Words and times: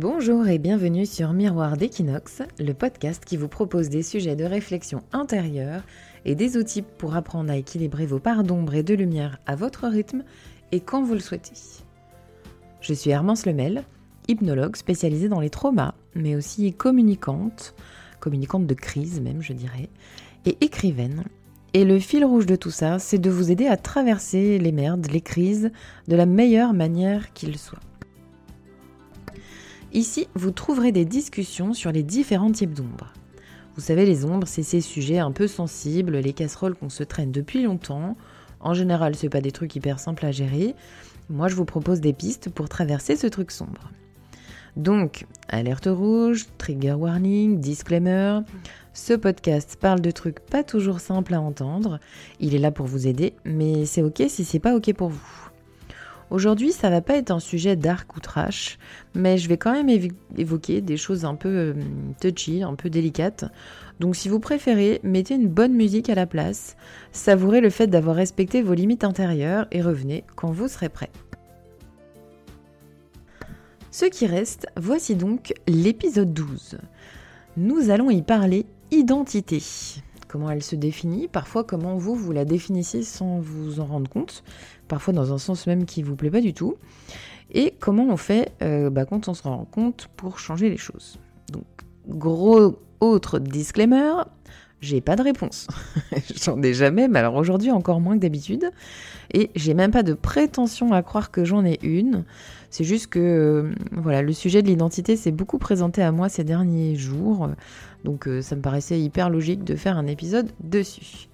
Bonjour 0.00 0.46
et 0.46 0.58
bienvenue 0.58 1.06
sur 1.06 1.32
Miroir 1.32 1.76
d'Equinox, 1.76 2.42
le 2.60 2.72
podcast 2.72 3.24
qui 3.24 3.36
vous 3.36 3.48
propose 3.48 3.88
des 3.88 4.04
sujets 4.04 4.36
de 4.36 4.44
réflexion 4.44 5.02
intérieure 5.12 5.82
et 6.24 6.36
des 6.36 6.56
outils 6.56 6.82
pour 6.82 7.16
apprendre 7.16 7.50
à 7.50 7.56
équilibrer 7.56 8.06
vos 8.06 8.20
parts 8.20 8.44
d'ombre 8.44 8.76
et 8.76 8.84
de 8.84 8.94
lumière 8.94 9.40
à 9.46 9.56
votre 9.56 9.88
rythme 9.88 10.22
et 10.70 10.78
quand 10.78 11.02
vous 11.02 11.14
le 11.14 11.18
souhaitez. 11.18 11.82
Je 12.80 12.94
suis 12.94 13.10
Hermance 13.10 13.44
Lemel, 13.44 13.82
hypnologue 14.28 14.76
spécialisée 14.76 15.28
dans 15.28 15.40
les 15.40 15.50
traumas, 15.50 15.94
mais 16.14 16.36
aussi 16.36 16.72
communicante, 16.72 17.74
communicante 18.20 18.68
de 18.68 18.74
crise 18.74 19.20
même 19.20 19.42
je 19.42 19.52
dirais, 19.52 19.88
et 20.46 20.58
écrivaine. 20.60 21.24
Et 21.74 21.84
le 21.84 21.98
fil 21.98 22.24
rouge 22.24 22.46
de 22.46 22.54
tout 22.54 22.70
ça, 22.70 23.00
c'est 23.00 23.18
de 23.18 23.30
vous 23.30 23.50
aider 23.50 23.66
à 23.66 23.76
traverser 23.76 24.60
les 24.60 24.70
merdes, 24.70 25.08
les 25.10 25.22
crises, 25.22 25.72
de 26.06 26.14
la 26.14 26.24
meilleure 26.24 26.72
manière 26.72 27.32
qu'il 27.32 27.58
soit. 27.58 27.80
Ici, 29.92 30.28
vous 30.34 30.50
trouverez 30.50 30.92
des 30.92 31.04
discussions 31.04 31.72
sur 31.72 31.92
les 31.92 32.02
différents 32.02 32.52
types 32.52 32.74
d'ombres. 32.74 33.14
Vous 33.74 33.80
savez, 33.80 34.04
les 34.04 34.24
ombres, 34.24 34.46
c'est 34.46 34.62
ces 34.62 34.80
sujets 34.80 35.18
un 35.18 35.32
peu 35.32 35.46
sensibles, 35.46 36.18
les 36.18 36.32
casseroles 36.32 36.74
qu'on 36.74 36.90
se 36.90 37.04
traîne 37.04 37.32
depuis 37.32 37.62
longtemps. 37.62 38.16
En 38.60 38.74
général, 38.74 39.14
c'est 39.14 39.28
pas 39.28 39.40
des 39.40 39.52
trucs 39.52 39.76
hyper 39.76 39.98
simples 39.98 40.26
à 40.26 40.32
gérer. 40.32 40.74
Moi, 41.30 41.48
je 41.48 41.54
vous 41.54 41.64
propose 41.64 42.00
des 42.00 42.12
pistes 42.12 42.50
pour 42.50 42.68
traverser 42.68 43.16
ce 43.16 43.26
truc 43.26 43.50
sombre. 43.50 43.90
Donc, 44.76 45.26
alerte 45.48 45.88
rouge, 45.90 46.46
trigger 46.58 46.92
warning, 46.92 47.60
disclaimer. 47.60 48.40
Ce 48.92 49.14
podcast 49.14 49.78
parle 49.80 50.00
de 50.00 50.10
trucs 50.10 50.40
pas 50.40 50.64
toujours 50.64 51.00
simples 51.00 51.34
à 51.34 51.40
entendre. 51.40 51.98
Il 52.40 52.54
est 52.54 52.58
là 52.58 52.70
pour 52.70 52.86
vous 52.86 53.06
aider, 53.06 53.34
mais 53.44 53.86
c'est 53.86 54.02
ok 54.02 54.24
si 54.28 54.44
c'est 54.44 54.58
pas 54.58 54.76
ok 54.76 54.92
pour 54.94 55.08
vous. 55.08 55.47
Aujourd'hui, 56.30 56.72
ça 56.72 56.90
va 56.90 57.00
pas 57.00 57.16
être 57.16 57.30
un 57.30 57.40
sujet 57.40 57.74
dark 57.74 58.14
ou 58.14 58.20
trash, 58.20 58.78
mais 59.14 59.38
je 59.38 59.48
vais 59.48 59.56
quand 59.56 59.72
même 59.72 59.88
évoquer 60.36 60.82
des 60.82 60.98
choses 60.98 61.24
un 61.24 61.34
peu 61.34 61.48
euh, 61.48 61.74
touchy, 62.20 62.62
un 62.62 62.74
peu 62.74 62.90
délicates. 62.90 63.46
Donc 63.98 64.14
si 64.14 64.28
vous 64.28 64.38
préférez, 64.38 65.00
mettez 65.02 65.34
une 65.34 65.48
bonne 65.48 65.72
musique 65.72 66.10
à 66.10 66.14
la 66.14 66.26
place, 66.26 66.76
savourez 67.12 67.62
le 67.62 67.70
fait 67.70 67.86
d'avoir 67.86 68.14
respecté 68.14 68.60
vos 68.60 68.74
limites 68.74 69.04
intérieures 69.04 69.66
et 69.70 69.80
revenez 69.80 70.24
quand 70.36 70.50
vous 70.50 70.68
serez 70.68 70.90
prêt. 70.90 71.10
Ce 73.90 74.04
qui 74.04 74.26
reste, 74.26 74.66
voici 74.76 75.16
donc 75.16 75.54
l'épisode 75.66 76.32
12. 76.34 76.78
Nous 77.56 77.90
allons 77.90 78.10
y 78.10 78.22
parler 78.22 78.66
identité. 78.90 79.62
Comment 80.28 80.50
elle 80.50 80.62
se 80.62 80.76
définit, 80.76 81.26
parfois 81.26 81.64
comment 81.64 81.96
vous, 81.96 82.14
vous 82.14 82.32
la 82.32 82.44
définissez 82.44 83.02
sans 83.02 83.40
vous 83.40 83.80
en 83.80 83.86
rendre 83.86 84.10
compte, 84.10 84.44
parfois 84.88 85.14
dans 85.14 85.32
un 85.32 85.38
sens 85.38 85.66
même 85.66 85.84
qui 85.84 86.02
vous 86.02 86.16
plaît 86.16 86.30
pas 86.30 86.40
du 86.40 86.54
tout, 86.54 86.76
et 87.50 87.74
comment 87.78 88.06
on 88.08 88.16
fait 88.16 88.52
euh, 88.62 88.90
bah, 88.90 89.04
quand 89.04 89.28
on 89.28 89.34
se 89.34 89.42
rend 89.42 89.64
compte 89.64 90.08
pour 90.16 90.38
changer 90.38 90.68
les 90.68 90.76
choses. 90.76 91.18
Donc, 91.52 91.64
gros 92.06 92.78
autre 93.00 93.38
disclaimer, 93.38 94.12
j'ai 94.80 95.00
pas 95.00 95.16
de 95.16 95.22
réponse. 95.22 95.66
j'en 96.44 96.62
ai 96.62 96.74
jamais, 96.74 97.08
mais 97.08 97.18
alors 97.18 97.34
aujourd'hui 97.34 97.70
encore 97.70 98.00
moins 98.00 98.16
que 98.16 98.22
d'habitude. 98.22 98.70
Et 99.32 99.50
j'ai 99.56 99.74
même 99.74 99.90
pas 99.90 100.02
de 100.02 100.14
prétention 100.14 100.92
à 100.92 101.02
croire 101.02 101.30
que 101.30 101.44
j'en 101.44 101.64
ai 101.64 101.78
une. 101.82 102.24
C'est 102.70 102.84
juste 102.84 103.08
que 103.08 103.18
euh, 103.18 103.74
voilà, 103.92 104.22
le 104.22 104.32
sujet 104.32 104.62
de 104.62 104.68
l'identité 104.68 105.16
s'est 105.16 105.32
beaucoup 105.32 105.58
présenté 105.58 106.02
à 106.02 106.12
moi 106.12 106.28
ces 106.28 106.44
derniers 106.44 106.96
jours. 106.96 107.50
Donc 108.04 108.28
euh, 108.28 108.42
ça 108.42 108.56
me 108.56 108.60
paraissait 108.60 109.00
hyper 109.00 109.30
logique 109.30 109.64
de 109.64 109.74
faire 109.74 109.98
un 109.98 110.06
épisode 110.06 110.50
dessus. 110.60 111.28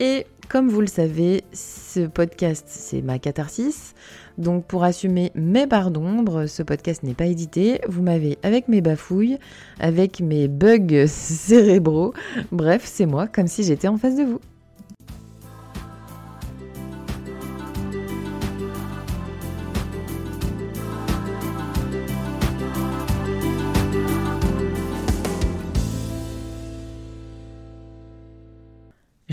Et 0.00 0.26
comme 0.48 0.68
vous 0.68 0.80
le 0.80 0.86
savez, 0.86 1.44
ce 1.52 2.06
podcast, 2.06 2.66
c'est 2.68 3.02
ma 3.02 3.18
catharsis. 3.18 3.94
Donc 4.38 4.66
pour 4.66 4.84
assumer 4.84 5.30
mes 5.34 5.66
barres 5.66 5.90
d'ombre, 5.90 6.46
ce 6.46 6.62
podcast 6.62 7.02
n'est 7.02 7.14
pas 7.14 7.26
édité. 7.26 7.80
Vous 7.88 8.02
m'avez 8.02 8.38
avec 8.42 8.68
mes 8.68 8.80
bafouilles, 8.80 9.38
avec 9.80 10.20
mes 10.20 10.48
bugs 10.48 11.06
cérébraux. 11.06 12.14
Bref, 12.52 12.82
c'est 12.84 13.06
moi, 13.06 13.26
comme 13.26 13.46
si 13.46 13.62
j'étais 13.62 13.88
en 13.88 13.96
face 13.96 14.16
de 14.16 14.24
vous. 14.24 14.40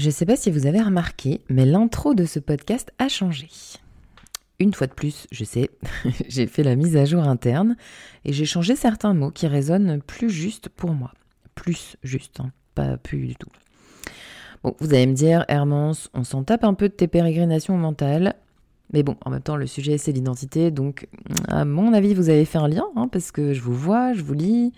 Je 0.01 0.07
ne 0.07 0.11
sais 0.11 0.25
pas 0.25 0.35
si 0.35 0.49
vous 0.49 0.65
avez 0.65 0.81
remarqué, 0.81 1.41
mais 1.47 1.63
l'intro 1.63 2.15
de 2.15 2.25
ce 2.25 2.39
podcast 2.39 2.91
a 2.97 3.07
changé. 3.07 3.49
Une 4.57 4.73
fois 4.73 4.87
de 4.87 4.93
plus, 4.93 5.27
je 5.31 5.43
sais, 5.43 5.69
j'ai 6.27 6.47
fait 6.47 6.63
la 6.63 6.75
mise 6.75 6.97
à 6.97 7.05
jour 7.05 7.21
interne 7.21 7.75
et 8.25 8.33
j'ai 8.33 8.45
changé 8.45 8.75
certains 8.75 9.13
mots 9.13 9.29
qui 9.29 9.45
résonnent 9.45 10.01
plus 10.01 10.31
juste 10.31 10.69
pour 10.69 10.95
moi. 10.95 11.11
Plus 11.53 11.97
juste, 12.01 12.39
hein, 12.39 12.51
pas 12.73 12.97
plus 12.97 13.27
du 13.27 13.35
tout. 13.35 13.51
Bon, 14.63 14.75
vous 14.79 14.91
allez 14.91 15.05
me 15.05 15.13
dire, 15.13 15.45
Hermance, 15.47 16.09
on 16.15 16.23
s'en 16.23 16.43
tape 16.43 16.63
un 16.63 16.73
peu 16.73 16.89
de 16.89 16.95
tes 16.95 17.07
pérégrinations 17.07 17.77
mentales. 17.77 18.33
Mais 18.93 19.03
bon, 19.03 19.17
en 19.23 19.29
même 19.29 19.43
temps, 19.43 19.55
le 19.55 19.67
sujet, 19.67 19.99
c'est 19.99 20.13
l'identité. 20.13 20.71
Donc, 20.71 21.09
à 21.47 21.63
mon 21.63 21.93
avis, 21.93 22.15
vous 22.15 22.29
avez 22.29 22.45
fait 22.45 22.57
un 22.57 22.67
lien, 22.67 22.85
hein, 22.95 23.07
parce 23.07 23.31
que 23.31 23.53
je 23.53 23.61
vous 23.61 23.75
vois, 23.75 24.13
je 24.13 24.23
vous 24.23 24.33
lis. 24.33 24.73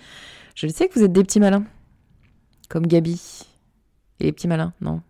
Je 0.54 0.68
sais 0.68 0.90
que 0.90 1.00
vous 1.00 1.06
êtes 1.06 1.14
des 1.14 1.24
petits 1.24 1.40
malins. 1.40 1.64
Comme 2.68 2.88
Gabi. 2.88 3.22
Et 4.20 4.26
les 4.26 4.34
petits 4.34 4.50
malins, 4.50 4.74
non? 4.82 5.02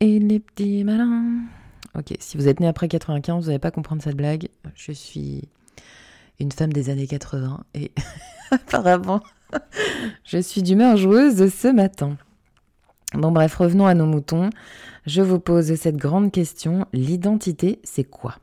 Et 0.00 0.18
les 0.18 0.40
petits 0.40 0.84
malins. 0.84 1.42
Ok, 1.96 2.14
si 2.20 2.36
vous 2.36 2.48
êtes 2.48 2.60
né 2.60 2.68
après 2.68 2.88
95, 2.88 3.44
vous 3.44 3.46
n'allez 3.48 3.58
pas 3.58 3.70
comprendre 3.70 4.02
cette 4.02 4.16
blague. 4.16 4.48
Je 4.74 4.92
suis 4.92 5.48
une 6.38 6.52
femme 6.52 6.72
des 6.72 6.90
années 6.90 7.06
80 7.06 7.64
et 7.74 7.92
apparemment, 8.50 9.20
je 10.24 10.38
suis 10.38 10.62
d'humeur 10.62 10.96
joueuse 10.96 11.52
ce 11.52 11.68
matin. 11.68 12.16
Bon 13.14 13.32
bref, 13.32 13.56
revenons 13.56 13.86
à 13.86 13.94
nos 13.94 14.06
moutons. 14.06 14.50
Je 15.06 15.22
vous 15.22 15.40
pose 15.40 15.74
cette 15.74 15.96
grande 15.96 16.30
question, 16.30 16.86
l'identité, 16.92 17.80
c'est 17.82 18.04
quoi? 18.04 18.36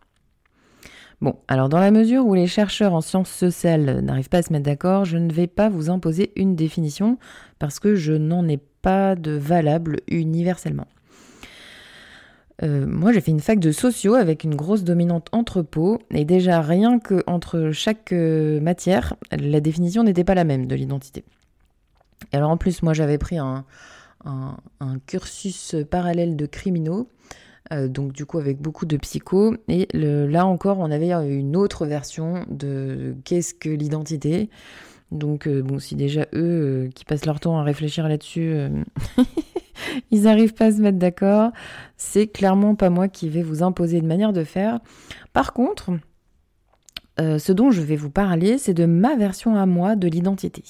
Bon, 1.21 1.37
alors 1.47 1.69
dans 1.69 1.79
la 1.79 1.91
mesure 1.91 2.25
où 2.25 2.33
les 2.33 2.47
chercheurs 2.47 2.93
en 2.93 3.01
sciences 3.01 3.29
sociales 3.29 4.01
n'arrivent 4.01 4.29
pas 4.29 4.39
à 4.39 4.41
se 4.41 4.51
mettre 4.51 4.65
d'accord, 4.65 5.05
je 5.05 5.17
ne 5.17 5.31
vais 5.31 5.47
pas 5.47 5.69
vous 5.69 5.89
imposer 5.89 6.31
une 6.35 6.55
définition 6.55 7.17
parce 7.57 7.79
que 7.79 7.95
je 7.95 8.13
n'en 8.13 8.47
ai 8.47 8.57
pas 8.81 9.15
de 9.15 9.31
valable 9.31 10.01
universellement. 10.07 10.87
Euh, 12.63 12.85
moi, 12.87 13.11
j'ai 13.11 13.21
fait 13.21 13.31
une 13.31 13.41
fac 13.41 13.59
de 13.59 13.71
sociaux 13.71 14.15
avec 14.15 14.43
une 14.43 14.55
grosse 14.55 14.83
dominante 14.83 15.27
entrepôt, 15.31 15.99
et 16.11 16.25
déjà 16.25 16.61
rien 16.61 16.99
que 16.99 17.23
entre 17.27 17.71
chaque 17.71 18.13
euh, 18.13 18.59
matière, 18.61 19.15
la 19.31 19.59
définition 19.59 20.03
n'était 20.03 20.23
pas 20.23 20.35
la 20.35 20.45
même 20.45 20.67
de 20.67 20.75
l'identité. 20.75 21.25
Et 22.31 22.37
alors 22.37 22.49
en 22.49 22.57
plus, 22.57 22.81
moi, 22.81 22.93
j'avais 22.93 23.17
pris 23.17 23.37
un, 23.37 23.65
cursus 25.05 25.75
parallèle 25.91 26.35
de 26.35 26.45
criminaux, 26.45 27.09
euh, 27.71 27.87
donc 27.87 28.11
du 28.11 28.25
coup 28.25 28.39
avec 28.39 28.59
beaucoup 28.59 28.85
de 28.85 28.97
psycho, 28.97 29.55
et 29.67 29.87
là 29.93 30.45
encore, 30.47 30.79
on 30.79 30.89
avait 30.89 31.11
une 31.11 31.55
autre 31.55 31.85
version 31.85 32.45
de 32.49 33.15
qu'est-ce 33.23 33.53
que 33.53 33.69
l'identité. 33.69 34.49
Donc 35.11 35.47
bon, 35.47 35.77
si 35.77 35.95
déjà 35.95 36.25
eux 36.33 36.89
qui 36.95 37.05
passent 37.05 37.25
leur 37.25 37.39
temps 37.39 37.59
à 37.59 37.63
réfléchir 37.63 38.07
là-dessus 38.07 38.55
ils 40.11 40.23
n'arrivent 40.23 40.53
pas 40.53 40.65
à 40.65 40.71
se 40.71 40.81
mettre 40.81 40.97
d'accord. 40.97 41.51
C'est 41.97 42.27
clairement 42.27 42.75
pas 42.75 42.89
moi 42.89 43.07
qui 43.07 43.29
vais 43.29 43.43
vous 43.43 43.63
imposer 43.63 43.97
une 43.97 44.07
manière 44.07 44.33
de 44.33 44.43
faire. 44.43 44.79
Par 45.33 45.53
contre, 45.53 45.91
euh, 47.19 47.39
ce 47.39 47.51
dont 47.51 47.71
je 47.71 47.81
vais 47.81 47.95
vous 47.95 48.09
parler, 48.09 48.57
c'est 48.57 48.73
de 48.73 48.85
ma 48.85 49.15
version 49.15 49.55
à 49.55 49.65
moi 49.65 49.95
de 49.95 50.07
l'identité. 50.07 50.63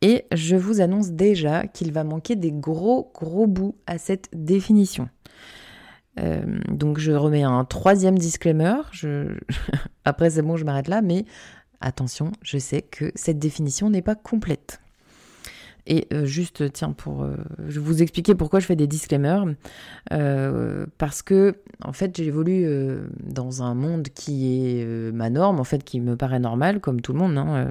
Et 0.00 0.24
je 0.32 0.56
vous 0.56 0.80
annonce 0.80 1.10
déjà 1.12 1.66
qu'il 1.68 1.92
va 1.92 2.02
manquer 2.02 2.34
des 2.34 2.50
gros 2.50 3.12
gros 3.14 3.46
bouts 3.46 3.76
à 3.86 3.98
cette 3.98 4.28
définition. 4.32 5.08
Euh, 6.20 6.58
donc 6.68 6.98
je 6.98 7.12
remets 7.12 7.44
un 7.44 7.64
troisième 7.64 8.18
disclaimer. 8.18 8.74
Après 10.04 10.30
c'est 10.30 10.42
bon, 10.42 10.56
je 10.56 10.64
m'arrête 10.64 10.88
là, 10.88 11.02
mais 11.02 11.24
attention, 11.80 12.32
je 12.42 12.58
sais 12.58 12.82
que 12.82 13.12
cette 13.14 13.38
définition 13.38 13.90
n'est 13.90 14.02
pas 14.02 14.16
complète. 14.16 14.80
Et 15.86 16.06
euh, 16.12 16.24
juste, 16.24 16.72
tiens, 16.72 16.92
pour 16.92 17.24
euh, 17.24 17.34
je 17.68 17.80
vous 17.80 18.02
expliquer 18.02 18.34
pourquoi 18.34 18.60
je 18.60 18.66
fais 18.66 18.76
des 18.76 18.86
disclaimers. 18.86 19.44
Euh, 20.12 20.86
parce 20.98 21.22
que, 21.22 21.56
en 21.82 21.92
fait, 21.92 22.16
j'évolue 22.16 22.66
dans 23.22 23.62
un 23.62 23.74
monde 23.74 24.08
qui 24.14 24.78
est 24.78 24.84
ma 25.12 25.30
norme, 25.30 25.58
en 25.58 25.64
fait, 25.64 25.82
qui 25.82 26.00
me 26.00 26.16
paraît 26.16 26.38
normal, 26.38 26.80
comme 26.80 27.00
tout 27.00 27.12
le 27.12 27.18
monde. 27.18 27.36
Hein, 27.36 27.70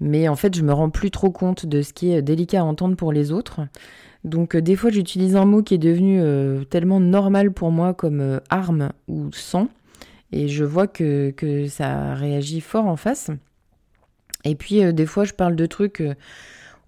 mais 0.00 0.28
en 0.28 0.36
fait, 0.36 0.56
je 0.56 0.62
me 0.62 0.72
rends 0.72 0.90
plus 0.90 1.10
trop 1.10 1.30
compte 1.30 1.66
de 1.66 1.82
ce 1.82 1.92
qui 1.92 2.12
est 2.12 2.22
délicat 2.22 2.60
à 2.60 2.64
entendre 2.64 2.96
pour 2.96 3.12
les 3.12 3.32
autres. 3.32 3.60
Donc, 4.22 4.56
des 4.56 4.76
fois, 4.76 4.90
j'utilise 4.90 5.34
un 5.34 5.44
mot 5.44 5.62
qui 5.62 5.74
est 5.74 5.78
devenu 5.78 6.22
tellement 6.66 7.00
normal 7.00 7.50
pour 7.50 7.72
moi 7.72 7.94
comme 7.94 8.40
arme 8.48 8.90
ou 9.08 9.32
sang. 9.32 9.68
Et 10.30 10.46
je 10.46 10.62
vois 10.62 10.86
que, 10.86 11.30
que 11.30 11.66
ça 11.66 12.14
réagit 12.14 12.60
fort 12.60 12.86
en 12.86 12.96
face. 12.96 13.30
Et 14.44 14.54
puis, 14.54 14.92
des 14.92 15.06
fois, 15.06 15.24
je 15.24 15.32
parle 15.32 15.56
de 15.56 15.66
trucs 15.66 16.02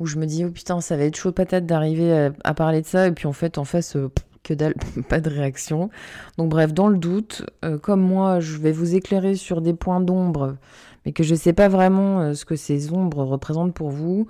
où 0.01 0.07
je 0.07 0.19
me 0.19 0.27
dis, 0.27 0.45
oh 0.45 0.51
putain, 0.51 0.81
ça 0.81 0.97
va 0.97 1.05
être 1.05 1.17
chaud 1.17 1.33
patate 1.33 1.67
d'arriver 1.67 2.31
à, 2.43 2.55
parler 2.55 2.83
de 2.83 2.87
ça, 2.87 3.07
et 3.07 3.13
puis 3.13 3.27
en 3.27 3.33
fait, 3.33 3.59
en 3.59 3.65
face, 3.65 3.97
euh, 3.97 4.11
que 4.43 4.55
dalle, 4.55 4.75
pas 5.09 5.21
de 5.21 5.31
réaction. 5.31 5.91
Donc 6.39 6.51
bref, 6.51 6.73
dans 6.73 6.89
le 6.89 6.99
doute, 6.99 7.45
euh, 7.65 7.79
comme 7.79 8.01
moi, 8.01 8.41
je 8.41 8.57
vais 8.57 8.73
vous 8.73 8.95
éclairer 8.95 9.35
sur 9.35 9.61
des 9.61 9.75
points 9.75 10.01
d'ombre, 10.01 10.57
mais 11.05 11.13
que 11.13 11.23
je 11.23 11.35
sais 11.35 11.53
pas 11.53 11.69
vraiment 11.69 12.21
euh, 12.21 12.35
ce 12.35 12.45
que 12.45 12.57
ces 12.57 12.93
ombres 12.93 13.25
représentent 13.25 13.75
pour 13.75 13.91
vous, 13.91 14.27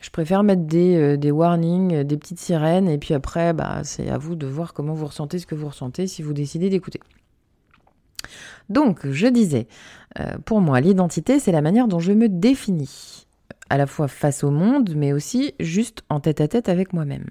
je 0.00 0.10
préfère 0.10 0.44
mettre 0.44 0.62
des, 0.62 0.96
euh, 0.96 1.16
des 1.16 1.30
warnings, 1.30 2.04
des 2.04 2.16
petites 2.16 2.38
sirènes, 2.38 2.88
et 2.88 2.98
puis 2.98 3.14
après, 3.14 3.52
bah, 3.52 3.80
c'est 3.82 4.08
à 4.08 4.18
vous 4.18 4.36
de 4.36 4.46
voir 4.46 4.72
comment 4.72 4.94
vous 4.94 5.06
ressentez 5.06 5.38
ce 5.38 5.46
que 5.46 5.54
vous 5.54 5.68
ressentez 5.68 6.06
si 6.06 6.22
vous 6.22 6.32
décidez 6.32 6.70
d'écouter. 6.70 7.00
Donc, 8.68 9.08
je 9.08 9.26
disais, 9.28 9.66
pour 10.44 10.60
moi, 10.60 10.80
l'identité, 10.80 11.38
c'est 11.38 11.52
la 11.52 11.62
manière 11.62 11.88
dont 11.88 12.00
je 12.00 12.12
me 12.12 12.28
définis, 12.28 13.26
à 13.70 13.76
la 13.76 13.86
fois 13.86 14.08
face 14.08 14.44
au 14.44 14.50
monde, 14.50 14.94
mais 14.96 15.12
aussi 15.12 15.54
juste 15.60 16.02
en 16.08 16.20
tête 16.20 16.40
à 16.40 16.48
tête 16.48 16.68
avec 16.68 16.92
moi-même. 16.92 17.26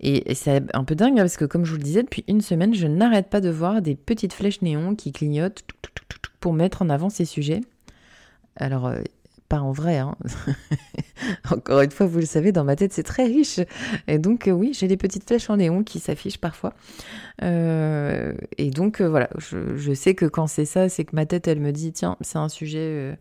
Et, 0.00 0.34
c'est 0.34 0.62
un 0.74 0.84
peu 0.84 0.94
dingue 0.94 1.16
parce 1.16 1.36
que, 1.36 1.44
comme 1.44 1.64
je 1.64 1.72
vous 1.72 1.78
le 1.78 1.82
disais, 1.82 2.02
depuis 2.02 2.24
une 2.28 2.40
semaine, 2.40 2.74
je 2.74 2.86
n'arrête 2.86 3.28
pas 3.28 3.40
de 3.40 3.50
voir 3.50 3.82
des 3.82 3.96
petites 3.96 4.32
flèches 4.32 4.62
néons 4.62 4.94
qui 4.94 5.12
clignotent 5.12 5.64
pour 6.40 6.52
mettre 6.52 6.82
en 6.82 6.88
avant 6.88 7.10
ces 7.10 7.24
sujets. 7.24 7.60
Alors, 8.56 8.86
euh, 8.86 9.00
pas 9.48 9.60
en 9.60 9.72
vrai, 9.72 9.98
hein. 9.98 10.14
Encore 11.50 11.80
une 11.80 11.90
fois, 11.90 12.06
vous 12.06 12.18
le 12.18 12.26
savez, 12.26 12.52
dans 12.52 12.64
ma 12.64 12.76
tête, 12.76 12.92
c'est 12.92 13.02
très 13.02 13.24
riche. 13.24 13.58
Et 14.06 14.18
donc, 14.18 14.46
euh, 14.46 14.52
oui, 14.52 14.72
j'ai 14.72 14.86
des 14.86 14.96
petites 14.96 15.26
flèches 15.26 15.50
en 15.50 15.56
néon 15.56 15.82
qui 15.82 15.98
s'affichent 15.98 16.38
parfois. 16.38 16.74
Euh, 17.42 18.34
et 18.56 18.70
donc, 18.70 19.00
voilà, 19.00 19.28
je, 19.38 19.94
sais 19.94 20.14
que 20.14 20.26
quand 20.26 20.46
c'est 20.46 20.64
ça, 20.64 20.88
c'est 20.88 21.04
que 21.04 21.16
ma 21.16 21.26
tête, 21.26 21.48
elle 21.48 21.60
me 21.60 21.72
dit, 21.72 21.92
tiens, 21.92 22.16
c'est 22.20 22.38
un 22.38 22.48
sujet 22.48 23.16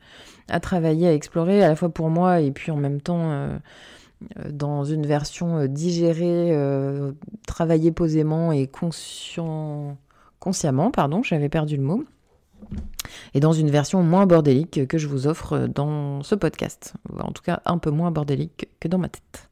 à 0.50 0.60
travailler, 0.60 1.08
à 1.08 1.14
explorer, 1.14 1.64
à 1.64 1.70
la 1.70 1.76
fois 1.76 1.90
pour 1.90 2.10
moi 2.10 2.42
et 2.42 2.52
puis 2.52 2.72
en 2.72 2.78
même 2.78 3.02
temps 3.02 3.58
euh, 4.38 4.50
dans 4.50 4.84
une 4.84 5.06
version 5.06 5.58
euh, 5.58 5.68
digérée, 5.68 6.50
euh, 6.52 7.12
travaillée 7.46 7.92
posément 7.92 8.52
et 8.52 8.66
conscient, 8.66 9.98
consciemment, 10.40 10.90
pardon, 10.90 11.22
j'avais 11.22 11.50
perdu 11.50 11.78
le 11.78 11.84
mot, 11.84 12.04
et 13.36 13.40
dans 13.40 13.54
une 13.54 13.70
version 13.70 14.02
moins 14.02 14.26
bordélique 14.26 14.88
que 14.88 14.98
je 14.98 15.08
vous 15.08 15.28
offre 15.28 15.68
dans 15.68 16.24
ce 16.24 16.34
podcast, 16.34 16.96
en 17.20 17.32
tout 17.32 17.44
cas 17.44 17.62
un 17.66 17.78
peu 17.78 17.92
moins 17.92 18.10
bordélique 18.10 18.70
que 18.80 18.88
dans 18.88 18.98
ma 18.98 19.10
tête. 19.10 19.50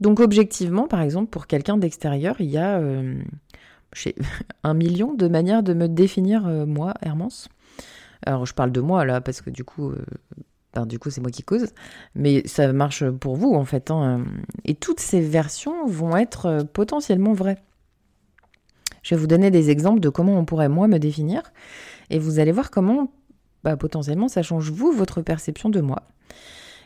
Donc 0.00 0.20
objectivement, 0.20 0.86
par 0.86 1.00
exemple, 1.00 1.30
pour 1.30 1.46
quelqu'un 1.46 1.78
d'extérieur, 1.78 2.36
il 2.40 2.50
y 2.50 2.58
a 2.58 2.78
un 4.64 4.74
million 4.74 5.14
de 5.14 5.28
manières 5.28 5.62
de 5.62 5.72
me 5.72 5.88
définir 5.88 6.42
moi, 6.66 6.92
Hermance. 7.00 7.48
Alors 8.24 8.46
je 8.46 8.54
parle 8.54 8.72
de 8.72 8.80
moi 8.80 9.04
là 9.04 9.20
parce 9.20 9.40
que 9.40 9.50
du 9.50 9.64
coup, 9.64 9.92
du 10.86 10.98
coup, 10.98 11.10
c'est 11.10 11.20
moi 11.20 11.30
qui 11.30 11.42
cause, 11.42 11.66
mais 12.14 12.46
ça 12.46 12.72
marche 12.72 13.08
pour 13.10 13.36
vous 13.36 13.54
en 13.54 13.64
fait. 13.64 13.90
Hein. 13.90 14.24
Et 14.64 14.74
toutes 14.74 15.00
ces 15.00 15.20
versions 15.20 15.86
vont 15.86 16.16
être 16.16 16.46
euh, 16.46 16.64
potentiellement 16.64 17.32
vraies. 17.32 17.58
Je 19.02 19.14
vais 19.14 19.20
vous 19.20 19.26
donner 19.26 19.50
des 19.50 19.70
exemples 19.70 20.00
de 20.00 20.08
comment 20.08 20.38
on 20.38 20.44
pourrait 20.44 20.68
moi 20.68 20.88
me 20.88 20.98
définir, 20.98 21.42
et 22.10 22.18
vous 22.18 22.38
allez 22.38 22.52
voir 22.52 22.70
comment 22.70 23.12
bah, 23.64 23.76
potentiellement 23.76 24.28
ça 24.28 24.42
change 24.42 24.70
vous, 24.70 24.92
votre 24.92 25.22
perception 25.22 25.68
de 25.68 25.80
moi. 25.80 26.02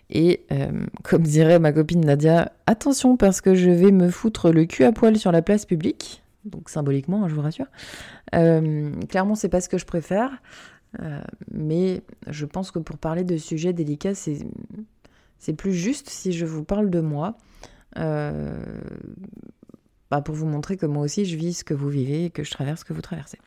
Et 0.09 0.47
euh, 0.53 0.87
comme 1.03 1.23
dirait 1.23 1.59
ma 1.59 1.73
copine 1.73 2.01
Nadia, 2.01 2.53
attention 2.67 3.17
parce 3.17 3.41
que 3.41 3.55
je 3.55 3.71
vais 3.71 3.91
me 3.91 4.09
foutre 4.09 4.51
le 4.51 4.65
cul 4.65 4.85
à 4.85 4.93
poil 4.93 5.19
sur 5.19 5.33
la 5.33 5.43
place 5.43 5.67
publique, 5.67 6.23
donc 6.45 6.71
symboliquement, 6.71 7.25
hein, 7.25 7.29
je 7.29 7.35
vous 7.35 7.43
rassure. 7.43 7.67
Euh, 8.35 8.93
clairement, 9.09 9.35
c'est 9.35 9.49
pas 9.49 9.61
ce 9.61 9.69
que 9.69 9.79
je 9.79 9.85
préfère. 9.85 10.31
Euh, 11.03 11.21
mais 11.51 12.03
je 12.27 12.47
pense 12.47 12.71
que 12.71 12.79
pour 12.79 12.99
parler 12.99 13.25
de 13.25 13.37
sujets 13.37 13.73
délicats, 13.73 14.15
c'est 14.15 15.53
plus 15.55 15.75
juste 15.75 16.09
si 16.09 16.33
je 16.33 16.47
vous 16.47 16.65
parle 16.65 16.91
de 16.91 17.01
moi. 17.01 17.37
Euh, 17.99 18.63
bah 20.11 20.21
pour 20.21 20.35
vous 20.35 20.47
montrer 20.47 20.77
que 20.77 20.87
moi 20.87 21.03
aussi 21.03 21.25
je 21.25 21.37
vis 21.37 21.55
ce 21.55 21.65
que 21.65 21.75
vous 21.75 21.89
vivez 21.89 22.27
et 22.27 22.31
que 22.31 22.45
je 22.45 22.51
traverse 22.51 22.81
ce 22.81 22.85
que 22.85 22.93
vous 22.93 23.03
traversez. 23.03 23.39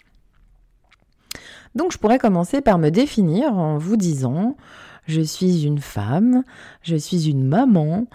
Donc 1.75 1.91
je 1.91 1.97
pourrais 1.97 2.17
commencer 2.17 2.61
par 2.61 2.79
me 2.79 2.89
définir 2.89 3.53
en 3.53 3.77
vous 3.77 3.95
disant 3.95 4.57
je 5.07 5.21
suis 5.21 5.63
une 5.63 5.79
femme, 5.79 6.43
je 6.81 6.95
suis 6.95 7.29
une 7.29 7.43
maman, 7.43 8.07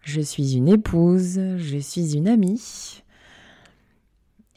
je 0.00 0.20
suis 0.20 0.56
une 0.56 0.68
épouse, 0.68 1.40
je 1.56 1.78
suis 1.78 2.16
une 2.16 2.28
amie, 2.28 3.01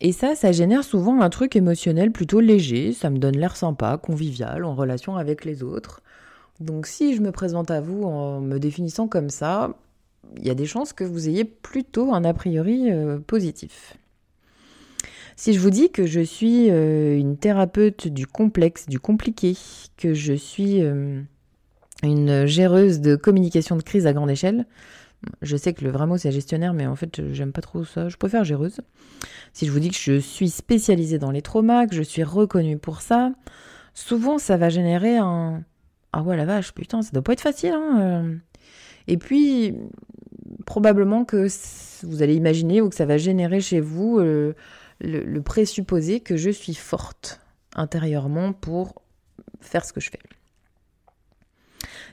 et 0.01 0.11
ça, 0.11 0.35
ça 0.35 0.51
génère 0.51 0.83
souvent 0.83 1.21
un 1.21 1.29
truc 1.29 1.55
émotionnel 1.55 2.11
plutôt 2.11 2.39
léger, 2.39 2.91
ça 2.91 3.09
me 3.09 3.17
donne 3.17 3.37
l'air 3.37 3.55
sympa, 3.55 3.97
convivial, 3.97 4.65
en 4.65 4.75
relation 4.75 5.15
avec 5.15 5.45
les 5.45 5.63
autres. 5.63 6.01
Donc 6.59 6.85
si 6.85 7.15
je 7.15 7.21
me 7.21 7.31
présente 7.31 7.71
à 7.71 7.81
vous 7.81 8.03
en 8.03 8.41
me 8.41 8.59
définissant 8.59 9.07
comme 9.07 9.29
ça, 9.29 9.75
il 10.37 10.45
y 10.45 10.49
a 10.49 10.55
des 10.55 10.65
chances 10.65 10.93
que 10.93 11.03
vous 11.03 11.29
ayez 11.29 11.45
plutôt 11.45 12.13
un 12.13 12.23
a 12.25 12.33
priori 12.33 12.91
euh, 12.91 13.19
positif. 13.19 13.97
Si 15.37 15.53
je 15.53 15.59
vous 15.59 15.69
dis 15.69 15.91
que 15.91 16.05
je 16.05 16.21
suis 16.21 16.69
euh, 16.71 17.17
une 17.17 17.37
thérapeute 17.37 18.07
du 18.07 18.25
complexe, 18.25 18.87
du 18.87 18.99
compliqué, 18.99 19.57
que 19.97 20.13
je 20.13 20.33
suis 20.33 20.81
euh, 20.81 21.21
une 22.03 22.45
géreuse 22.45 23.01
de 23.01 23.15
communication 23.15 23.75
de 23.75 23.83
crise 23.83 24.07
à 24.07 24.13
grande 24.13 24.29
échelle, 24.29 24.65
je 25.41 25.57
sais 25.57 25.73
que 25.73 25.83
le 25.83 25.91
vrai 25.91 26.07
mot 26.07 26.17
c'est 26.17 26.31
gestionnaire, 26.31 26.73
mais 26.73 26.87
en 26.87 26.95
fait 26.95 27.31
j'aime 27.33 27.51
pas 27.51 27.61
trop 27.61 27.83
ça. 27.83 28.09
Je 28.09 28.17
préfère 28.17 28.43
géreuse. 28.43 28.81
Si 29.53 29.65
je 29.65 29.71
vous 29.71 29.79
dis 29.79 29.89
que 29.89 29.97
je 29.97 30.19
suis 30.19 30.49
spécialisée 30.49 31.19
dans 31.19 31.31
les 31.31 31.41
traumas, 31.41 31.87
que 31.87 31.95
je 31.95 32.01
suis 32.01 32.23
reconnue 32.23 32.77
pour 32.77 33.01
ça, 33.01 33.31
souvent 33.93 34.37
ça 34.37 34.57
va 34.57 34.69
générer 34.69 35.17
un 35.17 35.63
ah 36.13 36.21
ouais 36.21 36.37
la 36.37 36.45
vache 36.45 36.73
putain 36.73 37.01
ça 37.01 37.11
doit 37.11 37.23
pas 37.23 37.33
être 37.33 37.41
facile. 37.41 37.73
Hein 37.73 37.99
euh. 37.99 38.35
Et 39.07 39.17
puis 39.17 39.75
probablement 40.65 41.25
que 41.25 41.47
vous 42.03 42.23
allez 42.23 42.35
imaginer 42.35 42.81
ou 42.81 42.89
que 42.89 42.95
ça 42.95 43.05
va 43.05 43.17
générer 43.17 43.61
chez 43.61 43.79
vous 43.79 44.19
euh, 44.19 44.53
le 45.01 45.39
présupposé 45.41 46.21
que 46.21 46.37
je 46.37 46.49
suis 46.49 46.75
forte 46.75 47.41
intérieurement 47.75 48.53
pour 48.53 49.01
faire 49.59 49.85
ce 49.85 49.93
que 49.93 49.99
je 49.99 50.09
fais. 50.09 50.19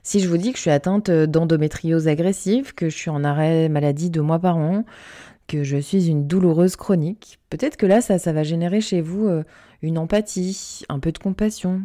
Si 0.02 0.18
je 0.18 0.28
vous 0.28 0.36
dis 0.36 0.50
que 0.50 0.56
je 0.56 0.62
suis 0.62 0.70
atteinte 0.70 1.10
d'endométriose 1.10 2.08
agressive, 2.08 2.74
que 2.74 2.88
je 2.88 2.96
suis 2.96 3.10
en 3.10 3.22
arrêt 3.22 3.68
maladie 3.68 4.10
deux 4.10 4.22
mois 4.22 4.40
par 4.40 4.56
an, 4.56 4.84
que 5.46 5.62
je 5.62 5.76
suis 5.76 6.08
une 6.08 6.26
douloureuse 6.26 6.76
chronique, 6.76 7.38
peut-être 7.50 7.76
que 7.76 7.86
là, 7.86 8.00
ça, 8.00 8.32
va 8.32 8.42
générer 8.42 8.80
chez 8.80 9.00
vous 9.00 9.28
euh, 9.28 9.44
une 9.80 9.98
empathie, 9.98 10.82
un 10.88 10.98
peu 10.98 11.12
de 11.12 11.18
compassion. 11.18 11.82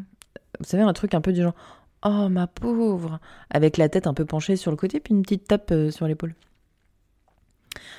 Vous 0.60 0.66
savez, 0.66 0.84
un 0.84 0.94
truc 0.94 1.14
un 1.14 1.22
peu 1.22 1.32
du 1.32 1.42
genre 1.44 1.56
Oh 2.06 2.30
ma 2.30 2.48
pauvre 2.48 3.20
avec 3.50 3.78
la 3.78 3.90
tête 3.90 4.08
un 4.08 4.14
peu 4.14 4.26
penchée 4.26 4.56
sur 4.56 4.72
le 4.72 4.78
côté, 4.78 5.00
puis 5.00 5.14
une 5.14 5.22
petite 5.22 5.48
tape 5.48 5.72
euh, 5.72 5.92
sur 5.92 6.08
l'épaule. 6.08 6.34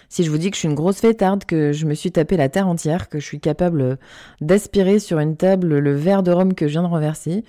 Si 0.08 0.24
je 0.24 0.30
vous 0.30 0.38
dis 0.38 0.50
que 0.50 0.56
je 0.56 0.60
suis 0.60 0.68
une 0.68 0.74
grosse 0.74 1.00
fêtarde, 1.00 1.44
que 1.44 1.72
je 1.72 1.86
me 1.86 1.94
suis 1.94 2.10
tapé 2.10 2.36
la 2.36 2.48
terre 2.48 2.66
entière, 2.66 3.08
que 3.08 3.20
je 3.20 3.24
suis 3.24 3.40
capable 3.40 3.98
d'aspirer 4.40 4.98
sur 4.98 5.20
une 5.20 5.36
table 5.36 5.78
le 5.78 5.92
verre 5.94 6.24
de 6.24 6.32
rhum 6.32 6.54
que 6.54 6.66
je 6.66 6.72
viens 6.72 6.82
de 6.82 6.88
renverser, 6.88 7.44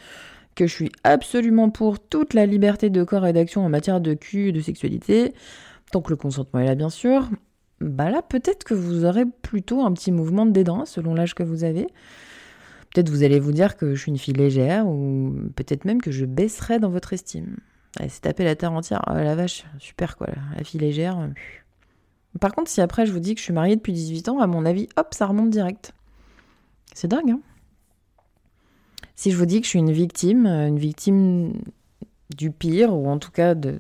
que 0.60 0.68
je 0.68 0.74
suis 0.74 0.92
absolument 1.06 1.70
pour 1.70 2.02
toute 2.02 2.34
la 2.34 2.46
liberté 2.46 2.90
de 2.90 3.04
corps 3.06 3.26
et 3.26 3.32
d'action 3.32 3.64
en 3.64 3.70
matière 3.70 4.02
de 4.02 4.14
cul 4.14 4.50
et 4.50 4.52
de 4.52 4.60
sexualité, 4.60 5.34
tant 5.94 6.02
que 6.02 6.10
le 6.10 6.18
consentement 6.18 6.60
est 6.60 6.66
là 6.66 6.76
bien 6.76 6.90
sûr, 6.90 7.30
bah 7.80 8.10
là 8.10 8.22
peut-être 8.22 8.66
que 8.66 8.74
vous 8.74 9.06
aurez 9.06 9.24
plutôt 9.26 9.86
un 9.86 9.94
petit 9.94 10.12
mouvement 10.12 10.46
de 10.46 10.52
dédain 10.52 10.84
selon 10.86 11.14
l'âge 11.14 11.34
que 11.34 11.44
vous 11.44 11.64
avez. 11.64 11.88
Peut-être 12.94 13.10
vous 13.10 13.24
allez 13.24 13.40
vous 13.40 13.54
dire 13.54 13.78
que 13.78 13.96
je 13.96 14.02
suis 14.02 14.12
une 14.12 14.18
fille 14.18 14.34
légère 14.34 14.86
ou 14.86 15.34
peut-être 15.56 15.86
même 15.86 16.02
que 16.02 16.12
je 16.12 16.26
baisserai 16.26 16.78
dans 16.80 16.90
votre 16.90 17.14
estime. 17.14 17.56
Elle 17.98 18.10
s'est 18.10 18.22
tapée 18.22 18.44
la 18.44 18.58
terre 18.58 18.74
entière. 18.74 19.02
Oh 19.10 19.14
la 19.14 19.36
vache, 19.36 19.66
super 19.78 20.18
quoi, 20.18 20.28
la 20.58 20.64
fille 20.66 20.82
légère. 20.82 21.30
Par 22.42 22.54
contre, 22.54 22.70
si 22.70 22.82
après 22.82 23.06
je 23.06 23.14
vous 23.14 23.20
dis 23.20 23.34
que 23.34 23.40
je 23.40 23.46
suis 23.46 23.54
mariée 23.54 23.78
depuis 23.78 23.94
18 23.94 24.28
ans, 24.28 24.40
à 24.40 24.48
mon 24.48 24.66
avis, 24.66 24.90
hop, 24.98 25.14
ça 25.14 25.26
remonte 25.26 25.52
direct. 25.52 25.94
C'est 26.94 27.08
dingue, 27.08 27.32
hein 27.32 27.40
si 29.20 29.32
je 29.32 29.36
vous 29.36 29.46
dis 29.46 29.60
que 29.60 29.66
je 29.66 29.72
suis 29.72 29.80
une 29.80 29.92
victime, 29.92 30.46
euh, 30.46 30.70
une 30.70 30.80
victime 30.80 31.52
du 32.38 32.52
pire, 32.52 32.96
ou 32.96 33.10
en 33.10 33.20
tout 33.20 33.32
cas 33.32 33.54
de, 33.56 33.78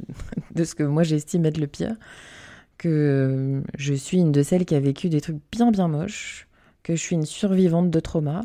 ce 0.61 0.75
que 0.75 0.83
moi 0.83 1.03
j'estime 1.03 1.45
être 1.45 1.57
le 1.57 1.67
pire, 1.67 1.95
que 2.77 3.63
je 3.77 3.93
suis 3.93 4.17
une 4.17 4.33
de 4.33 4.43
celles 4.43 4.65
qui 4.65 4.75
a 4.75 4.81
vécu 4.81 5.07
des 5.07 5.21
trucs 5.21 5.39
bien 5.49 5.71
bien 5.71 5.87
moches, 5.87 6.49
que 6.83 6.93
je 6.93 6.99
suis 7.01 7.15
une 7.15 7.25
survivante 7.25 7.89
de 7.89 7.99
trauma, 8.01 8.41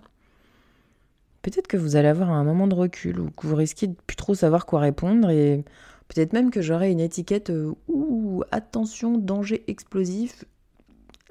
peut-être 1.43 1.67
que 1.67 1.77
vous 1.77 1.97
allez 1.97 2.07
avoir 2.07 2.31
un 2.31 2.45
moment 2.45 2.69
de 2.69 2.77
recul 2.77 3.19
ou 3.19 3.29
que 3.31 3.49
vous 3.49 3.57
risquez 3.57 3.89
de 3.89 3.97
plus 4.07 4.17
trop 4.17 4.37
savoir 4.37 4.65
quoi 4.65 4.79
répondre 4.79 5.31
et 5.31 5.65
peut-être 6.07 6.33
même 6.33 6.53
que 6.53 6.63
j'aurai 6.63 6.93
une 6.93 7.01
étiquette 7.01 7.51
euh, 7.51 7.75
ou 7.89 8.45
attention, 8.53 9.19
danger 9.19 9.65
explosif. 9.67 10.45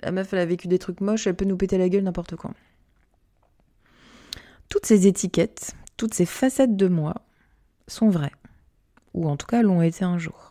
La 0.02 0.12
meuf, 0.12 0.34
elle 0.34 0.40
a 0.40 0.46
vécu 0.46 0.68
des 0.68 0.80
trucs 0.80 1.00
moches, 1.00 1.26
elle 1.26 1.36
peut 1.36 1.46
nous 1.46 1.56
péter 1.56 1.78
la 1.78 1.88
gueule 1.88 2.04
n'importe 2.04 2.36
quoi. 2.36 2.52
Toutes 4.74 4.88
ces 4.88 5.06
étiquettes, 5.06 5.76
toutes 5.98 6.16
ces 6.16 6.26
facettes 6.26 6.76
de 6.76 6.88
moi 6.88 7.22
sont 7.88 8.10
vraies, 8.10 8.34
ou 9.14 9.30
en 9.30 9.38
tout 9.38 9.46
cas 9.46 9.62
l'ont 9.62 9.84
été 9.84 10.04
un 10.04 10.18
jour. 10.18 10.50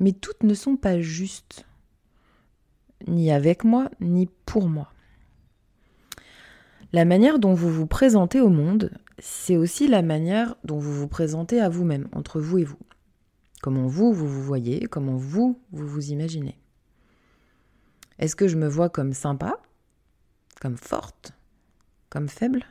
Mais 0.00 0.12
toutes 0.12 0.42
ne 0.42 0.52
sont 0.52 0.76
pas 0.76 1.00
justes, 1.00 1.64
ni 3.08 3.32
avec 3.32 3.64
moi, 3.64 3.88
ni 4.02 4.28
pour 4.44 4.68
moi. 4.68 4.92
La 6.92 7.06
manière 7.06 7.38
dont 7.38 7.54
vous 7.54 7.70
vous 7.70 7.86
présentez 7.86 8.42
au 8.42 8.50
monde, 8.50 8.90
c'est 9.18 9.56
aussi 9.56 9.88
la 9.88 10.02
manière 10.02 10.54
dont 10.64 10.78
vous 10.78 10.92
vous 10.92 11.08
présentez 11.08 11.62
à 11.62 11.70
vous-même, 11.70 12.08
entre 12.12 12.38
vous 12.38 12.58
et 12.58 12.64
vous. 12.64 12.78
Comment 13.62 13.86
vous, 13.86 14.12
vous 14.12 14.28
vous 14.28 14.42
voyez, 14.42 14.88
comment 14.88 15.16
vous, 15.16 15.58
vous 15.72 15.86
vous 15.86 16.10
imaginez. 16.10 16.60
Est-ce 18.18 18.36
que 18.36 18.46
je 18.46 18.58
me 18.58 18.68
vois 18.68 18.90
comme 18.90 19.14
sympa, 19.14 19.56
comme 20.60 20.76
forte, 20.76 21.32
comme 22.10 22.28
faible, 22.28 22.66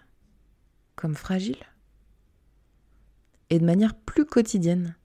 comme 0.95 1.15
fragile 1.15 1.57
et 3.49 3.59
de 3.59 3.65
manière 3.65 3.93
plus 3.93 4.25
quotidienne. 4.25 4.95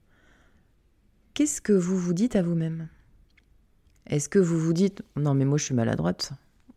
Qu'est-ce 1.33 1.61
que 1.61 1.73
vous 1.73 1.97
vous 1.97 2.13
dites 2.13 2.35
à 2.35 2.41
vous-même? 2.41 2.87
Est-ce 4.07 4.27
que 4.27 4.39
vous 4.39 4.57
vous 4.57 4.73
dites 4.73 5.03
non 5.15 5.33
mais 5.33 5.45
moi 5.45 5.57
je 5.57 5.65
suis 5.65 5.75
maladroite, 5.75 6.33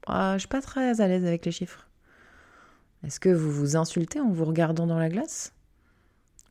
ah, 0.06 0.34
je 0.34 0.40
suis 0.40 0.48
pas 0.48 0.60
très 0.60 1.00
à 1.00 1.08
l'aise 1.08 1.24
avec 1.24 1.46
les 1.46 1.52
chiffres. 1.52 1.88
Est-ce 3.04 3.20
que 3.20 3.30
vous 3.30 3.50
vous 3.50 3.76
insultez 3.76 4.20
en 4.20 4.30
vous 4.30 4.44
regardant 4.44 4.86
dans 4.86 4.98
la 4.98 5.08
glace? 5.08 5.52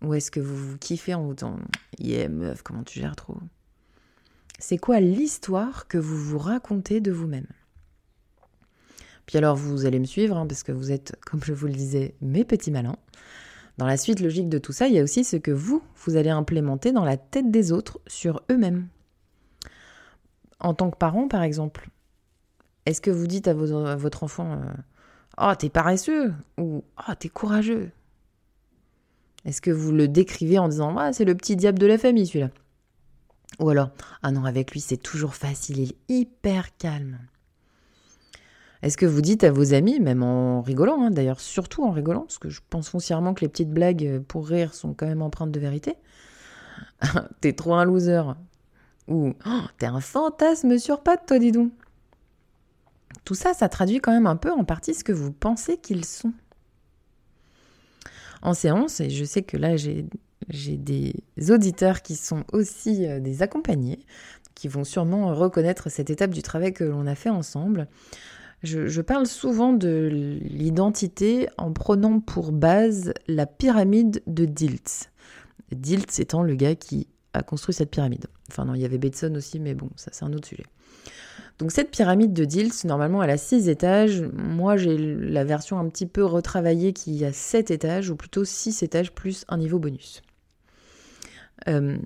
Ou 0.02 0.14
est-ce 0.16 0.32
que 0.32 0.40
vous 0.40 0.56
vous 0.56 0.78
kiffez 0.78 1.14
en 1.14 1.24
vous 1.24 1.34
disant 1.34 1.60
Yeah 2.00 2.28
meuf, 2.28 2.64
comment 2.64 2.84
tu 2.84 3.00
gères 3.00 3.16
trop? 3.16 3.38
C'est 4.60 4.78
quoi 4.78 5.00
l'histoire 5.00 5.88
que 5.88 5.98
vous 5.98 6.18
vous 6.18 6.40
racontez 6.40 7.00
de 7.00 7.12
vous-même? 7.12 7.48
Puis 9.32 9.38
alors 9.38 9.56
vous 9.56 9.86
allez 9.86 9.98
me 9.98 10.04
suivre, 10.04 10.36
hein, 10.36 10.46
parce 10.46 10.62
que 10.62 10.74
vous 10.74 10.92
êtes, 10.92 11.18
comme 11.26 11.42
je 11.42 11.54
vous 11.54 11.68
le 11.68 11.72
disais, 11.72 12.16
mes 12.20 12.44
petits 12.44 12.70
malins. 12.70 12.98
Dans 13.78 13.86
la 13.86 13.96
suite 13.96 14.20
logique 14.20 14.50
de 14.50 14.58
tout 14.58 14.74
ça, 14.74 14.90
il 14.90 14.94
y 14.94 15.00
a 15.00 15.04
aussi 15.04 15.24
ce 15.24 15.38
que 15.38 15.52
vous, 15.52 15.82
vous 16.04 16.18
allez 16.18 16.30
implémenter 16.30 16.92
dans 16.92 17.06
la 17.06 17.16
tête 17.16 17.50
des 17.50 17.72
autres 17.72 18.02
sur 18.08 18.42
eux-mêmes. 18.52 18.90
En 20.60 20.74
tant 20.74 20.92
que 20.92 20.98
parent, 20.98 21.30
par 21.30 21.44
exemple, 21.44 21.88
est-ce 22.86 23.00
que 23.00 23.10
vous 23.10 23.26
dites 23.26 23.48
à, 23.48 23.54
votre 23.54 24.26
enfant 24.26 24.60
Oh, 25.38 25.54
t'es 25.58 25.70
paresseux 25.70 26.34
ou 26.58 26.84
Oh, 27.08 27.14
t'es 27.18 27.30
courageux 27.30 27.90
Est-ce 29.46 29.62
que 29.62 29.72
vous 29.72 29.94
le 29.94 30.10
décrivez 30.10 30.60
en 30.60 30.68
disant 30.68 30.98
Ah, 30.98 31.14
c'est 31.14 31.24
le 31.24 31.36
petit 31.36 31.56
diable 31.56 31.80
de 31.80 31.88
la 31.88 31.98
famille 31.98 32.28
celui-là 32.28 32.50
Ou 33.60 33.70
alors 33.70 33.92
Ah 34.24 34.34
non, 34.34 34.44
avec 34.44 34.74
lui 34.74 34.82
c'est 34.82 34.98
toujours 34.98 35.36
facile, 35.36 35.80
il 35.80 35.92
est 35.92 35.96
hyper 36.10 36.76
calme. 36.76 37.18
Est-ce 38.82 38.98
que 38.98 39.06
vous 39.06 39.22
dites 39.22 39.44
à 39.44 39.52
vos 39.52 39.74
amis, 39.74 40.00
même 40.00 40.24
en 40.24 40.62
rigolant, 40.62 41.04
hein, 41.04 41.12
d'ailleurs 41.12 41.40
surtout 41.40 41.84
en 41.84 41.92
rigolant, 41.92 42.22
parce 42.22 42.40
que 42.40 42.50
je 42.50 42.62
pense 42.70 42.90
foncièrement 42.90 43.34
que 43.34 43.42
les 43.42 43.50
petites 43.50 43.70
blagues 43.70 44.22
pour 44.28 44.48
rire 44.48 44.74
sont 44.74 44.94
quand 44.94 45.06
même 45.06 45.22
empreintes 45.22 45.52
de 45.52 45.60
vérité 45.60 45.98
T'es 47.42 47.54
trop 47.54 47.76
un 47.76 47.86
loser. 47.86 48.24
Ou 49.08 49.34
oh, 49.46 49.62
T'es 49.78 49.86
un 49.86 50.00
fantasme 50.00 50.78
sur 50.78 51.02
pattes, 51.02 51.26
toi, 51.28 51.40
dis 51.40 51.52
donc. 51.52 51.72
Tout 53.26 53.36
ça, 53.36 53.54
ça 53.54 53.70
traduit 53.70 54.00
quand 54.00 54.12
même 54.12 54.28
un 54.28 54.36
peu 54.36 54.52
en 54.52 54.64
partie 54.64 54.94
ce 54.94 55.04
que 55.04 55.12
vous 55.12 55.32
pensez 55.32 55.78
qu'ils 55.78 56.06
sont. 56.06 56.34
En 58.42 58.54
séance, 58.56 59.00
et 59.00 59.12
je 59.12 59.24
sais 59.24 59.44
que 59.44 59.58
là 59.58 59.78
j'ai 59.78 60.08
des 60.50 61.14
auditeurs 61.50 62.02
qui 62.02 62.16
sont 62.16 62.44
aussi 62.52 63.06
euh, 63.06 63.20
des 63.20 63.44
accompagnés, 63.44 64.00
qui 64.56 64.68
vont 64.68 64.84
sûrement 64.84 65.36
reconnaître 65.36 65.90
cette 65.90 66.10
étape 66.10 66.32
du 66.32 66.42
travail 66.42 66.74
que 66.74 66.84
l'on 66.84 67.06
a 67.06 67.14
fait 67.14 67.30
ensemble. 67.30 67.88
Je, 68.64 69.02
parle 69.02 69.26
souvent 69.26 69.74
de 69.74 70.40
l'identité 70.44 71.50
en 71.58 71.74
prenant 71.74 72.20
pour 72.20 72.52
base 72.52 73.14
la 73.28 73.48
pyramide 73.48 74.22
de 74.28 74.46
Diltz. 74.46 75.10
Diltz 75.72 76.20
étant 76.20 76.44
le 76.44 76.54
gars 76.54 76.76
qui 76.76 77.08
a 77.34 77.42
construit 77.42 77.74
cette 77.74 77.90
pyramide. 77.90 78.28
Enfin 78.52 78.66
non, 78.66 78.76
il 78.76 78.82
y 78.82 78.86
avait 78.86 79.00
Bateson 79.00 79.34
aussi, 79.36 79.60
mais 79.60 79.74
bon, 79.74 79.90
ça 79.96 80.12
c'est 80.14 80.26
un 80.26 80.34
autre 80.34 80.48
sujet. 80.48 80.66
Donc 81.58 81.72
cette 81.72 81.92
pyramide 81.92 82.34
de 82.34 82.46
Diltz, 82.46 82.86
normalement, 82.86 83.24
elle 83.24 83.30
a 83.32 83.38
6 83.38 83.68
étages. 83.68 84.24
Moi, 84.34 84.78
j'ai 84.78 84.98
la 84.98 85.44
version 85.44 85.80
un 85.80 85.88
petit 85.90 86.06
peu 86.06 86.24
retravaillée 86.24 86.94
qui 86.94 87.24
a 87.26 87.34
7 87.34 87.72
étages, 87.72 88.10
ou 88.10 88.16
plutôt 88.16 88.46
6 88.46 88.84
étages 88.84 89.12
plus 89.12 89.46
un 89.48 89.58
niveau 89.58 89.80
bonus. 89.80 90.22
Euh, 91.68 91.98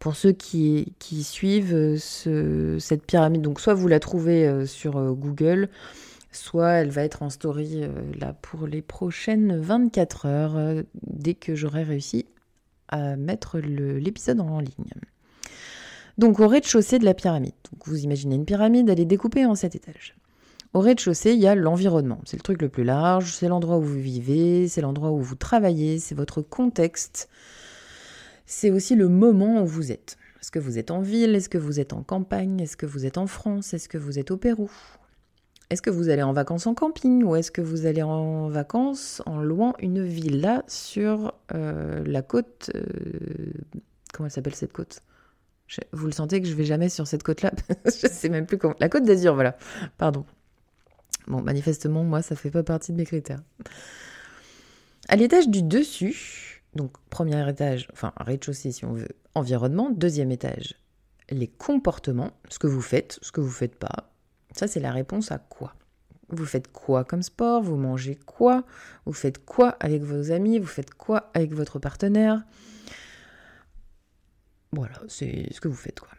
pour 0.00 0.16
ceux 0.16 0.32
qui, 0.32 0.92
suivent 1.22 1.96
cette 1.98 3.06
pyramide, 3.06 3.42
donc 3.42 3.60
soit 3.60 3.74
vous 3.74 3.86
la 3.86 4.00
trouvez 4.00 4.48
euh, 4.48 4.66
sur 4.66 4.96
euh, 4.96 5.12
Google, 5.12 5.68
soit 6.32 6.70
elle 6.70 6.90
va 6.90 7.04
être 7.04 7.22
en 7.22 7.30
story 7.30 7.82
là 8.18 8.34
pour 8.40 8.66
les 8.66 8.82
prochaines 8.82 9.60
24 9.60 10.26
heures, 10.26 10.84
dès 11.02 11.34
que 11.34 11.54
j'aurai 11.54 11.82
réussi 11.82 12.26
à 12.88 13.16
mettre 13.16 13.58
l'épisode 13.58 14.40
en 14.40 14.60
ligne. 14.60 14.94
Donc 16.18 16.38
au 16.38 16.46
rez-de-chaussée 16.48 16.98
de 16.98 17.04
la 17.04 17.14
pyramide. 17.14 17.52
vous 17.84 18.04
imaginez 18.04 18.36
une 18.36 18.44
pyramide, 18.44 18.88
elle 18.88 19.00
est 19.00 19.06
découpée 19.06 19.44
en 19.44 19.54
sept 19.54 19.74
étages. 19.74 20.14
Au 20.72 20.80
rez-de-chaussée, 20.80 21.32
il 21.32 21.40
y 21.40 21.48
a 21.48 21.56
l'environnement. 21.56 22.20
C'est 22.24 22.36
le 22.36 22.42
truc 22.42 22.62
le 22.62 22.68
plus 22.68 22.84
large, 22.84 23.32
c'est 23.32 23.48
l'endroit 23.48 23.78
où 23.78 23.82
vous 23.82 23.98
vivez, 23.98 24.68
c'est 24.68 24.82
l'endroit 24.82 25.10
où 25.10 25.20
vous 25.20 25.34
travaillez, 25.34 25.98
c'est 25.98 26.14
votre 26.14 26.42
contexte. 26.42 27.28
C'est 28.52 28.72
aussi 28.72 28.96
le 28.96 29.08
moment 29.08 29.62
où 29.62 29.66
vous 29.66 29.92
êtes. 29.92 30.18
Est-ce 30.40 30.50
que 30.50 30.58
vous 30.58 30.76
êtes 30.76 30.90
en 30.90 31.00
ville? 31.00 31.36
Est-ce 31.36 31.48
que 31.48 31.56
vous 31.56 31.78
êtes 31.78 31.92
en 31.92 32.02
campagne? 32.02 32.58
Est-ce 32.58 32.76
que 32.76 32.84
vous 32.84 33.06
êtes 33.06 33.16
en 33.16 33.28
France? 33.28 33.74
Est-ce 33.74 33.88
que 33.88 33.96
vous 33.96 34.18
êtes 34.18 34.32
au 34.32 34.36
Pérou? 34.36 34.68
Est-ce 35.70 35.80
que 35.80 35.88
vous 35.88 36.08
allez 36.08 36.24
en 36.24 36.32
vacances 36.32 36.66
en 36.66 36.74
camping 36.74 37.22
ou 37.22 37.36
est-ce 37.36 37.52
que 37.52 37.60
vous 37.60 37.86
allez 37.86 38.02
en 38.02 38.48
vacances 38.48 39.22
en 39.24 39.40
louant 39.40 39.74
une 39.78 40.04
villa 40.04 40.64
sur 40.66 41.32
euh, 41.54 42.02
la 42.04 42.22
côte 42.22 42.72
euh, 42.74 42.82
Comment 44.12 44.26
elle 44.26 44.32
s'appelle 44.32 44.56
cette 44.56 44.72
côte? 44.72 45.00
Vous 45.92 46.06
le 46.06 46.12
sentez 46.12 46.42
que 46.42 46.48
je 46.48 46.54
vais 46.54 46.64
jamais 46.64 46.88
sur 46.88 47.06
cette 47.06 47.22
côte-là? 47.22 47.52
Je 47.84 48.08
sais 48.08 48.28
même 48.28 48.46
plus 48.46 48.58
comment. 48.58 48.74
La 48.80 48.88
côte 48.88 49.04
d'Azur, 49.04 49.34
voilà. 49.34 49.56
Pardon. 49.96 50.24
Bon, 51.28 51.40
manifestement, 51.40 52.02
moi, 52.02 52.20
ça 52.20 52.34
fait 52.34 52.50
pas 52.50 52.64
partie 52.64 52.90
de 52.90 52.96
mes 52.96 53.06
critères. 53.06 53.44
À 55.08 55.14
l'étage 55.14 55.48
du 55.48 55.62
dessus, 55.62 56.49
donc 56.74 56.92
premier 57.10 57.48
étage, 57.48 57.88
enfin 57.92 58.12
rez-de-chaussée 58.16 58.72
si 58.72 58.84
on 58.84 58.92
veut, 58.92 59.08
environnement, 59.34 59.90
deuxième 59.90 60.30
étage, 60.30 60.74
les 61.28 61.48
comportements, 61.48 62.32
ce 62.48 62.58
que 62.58 62.66
vous 62.66 62.82
faites, 62.82 63.18
ce 63.22 63.32
que 63.32 63.40
vous 63.40 63.50
faites 63.50 63.76
pas. 63.76 64.12
Ça, 64.52 64.66
c'est 64.66 64.80
la 64.80 64.92
réponse 64.92 65.30
à 65.30 65.38
quoi? 65.38 65.74
Vous 66.28 66.46
faites 66.46 66.70
quoi 66.72 67.04
comme 67.04 67.22
sport? 67.22 67.62
Vous 67.62 67.76
mangez 67.76 68.16
quoi? 68.16 68.64
Vous 69.04 69.12
faites 69.12 69.44
quoi 69.44 69.70
avec 69.80 70.02
vos 70.02 70.30
amis? 70.30 70.58
Vous 70.58 70.66
faites 70.66 70.94
quoi 70.94 71.30
avec 71.34 71.52
votre 71.52 71.78
partenaire? 71.78 72.42
Voilà, 74.72 74.94
c'est 75.08 75.52
ce 75.52 75.60
que 75.60 75.68
vous 75.68 75.74
faites 75.74 75.98
quoi. 75.98 76.10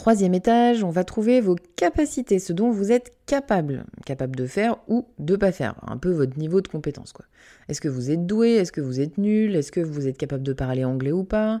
Troisième 0.00 0.32
étage, 0.32 0.82
on 0.82 0.88
va 0.88 1.04
trouver 1.04 1.42
vos 1.42 1.56
capacités, 1.76 2.38
ce 2.38 2.54
dont 2.54 2.70
vous 2.70 2.90
êtes 2.90 3.12
capable, 3.26 3.84
capable 4.06 4.34
de 4.34 4.46
faire 4.46 4.78
ou 4.88 5.06
de 5.18 5.36
pas 5.36 5.52
faire, 5.52 5.74
un 5.86 5.98
peu 5.98 6.10
votre 6.10 6.38
niveau 6.38 6.62
de 6.62 6.68
compétence 6.68 7.12
quoi. 7.12 7.26
Est-ce 7.68 7.82
que 7.82 7.88
vous 7.88 8.10
êtes 8.10 8.24
doué, 8.24 8.52
est-ce 8.52 8.72
que 8.72 8.80
vous 8.80 9.02
êtes 9.02 9.18
nul, 9.18 9.54
est-ce 9.54 9.70
que 9.70 9.80
vous 9.80 10.08
êtes 10.08 10.16
capable 10.16 10.42
de 10.42 10.54
parler 10.54 10.86
anglais 10.86 11.12
ou 11.12 11.22
pas? 11.22 11.60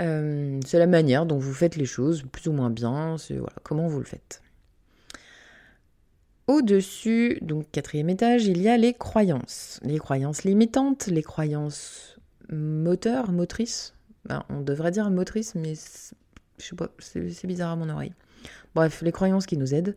Euh, 0.00 0.60
C'est 0.66 0.78
la 0.78 0.86
manière 0.86 1.24
dont 1.24 1.38
vous 1.38 1.54
faites 1.54 1.76
les 1.76 1.86
choses, 1.86 2.24
plus 2.30 2.46
ou 2.46 2.52
moins 2.52 2.68
bien, 2.68 3.16
c'est 3.16 3.38
comment 3.62 3.88
vous 3.88 4.00
le 4.00 4.04
faites. 4.04 4.42
Au-dessus, 6.48 7.38
donc 7.40 7.70
quatrième 7.72 8.10
étage, 8.10 8.44
il 8.44 8.60
y 8.60 8.68
a 8.68 8.76
les 8.76 8.92
croyances. 8.92 9.80
Les 9.82 9.98
croyances 9.98 10.44
limitantes, 10.44 11.06
les 11.06 11.22
croyances 11.22 12.18
moteurs, 12.50 13.32
motrices, 13.32 13.94
ben, 14.26 14.44
on 14.50 14.60
devrait 14.60 14.90
dire 14.90 15.08
motrice, 15.10 15.54
mais 15.54 15.72
je 16.62 16.68
sais 16.68 16.76
pas, 16.76 16.88
c'est 16.98 17.46
bizarre 17.46 17.72
à 17.72 17.76
mon 17.76 17.88
oreille. 17.88 18.12
Bref, 18.74 19.02
les 19.02 19.12
croyances 19.12 19.46
qui 19.46 19.56
nous 19.56 19.74
aident. 19.74 19.96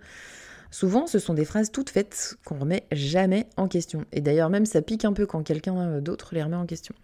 Souvent, 0.72 1.07
ce 1.07 1.19
sont 1.19 1.34
des 1.34 1.45
phrases 1.45 1.72
toutes 1.72 1.89
faites 1.89 2.36
qu'on 2.43 2.60
remet 2.60 2.86
jamais 2.91 3.48
en 3.55 3.67
question. 3.67 4.05
Et 4.12 4.19
d'ailleurs, 4.19 4.50
même 4.50 4.65
ça 4.65 4.81
pique 4.81 5.05
un 5.05 5.13
peu 5.13 5.25
quand 5.25 5.43
quelqu'un 5.43 6.01
d'autre 6.01 6.34
les 6.34 6.43
remet 6.43 6.57
en 6.57 6.65
question. 6.65 6.95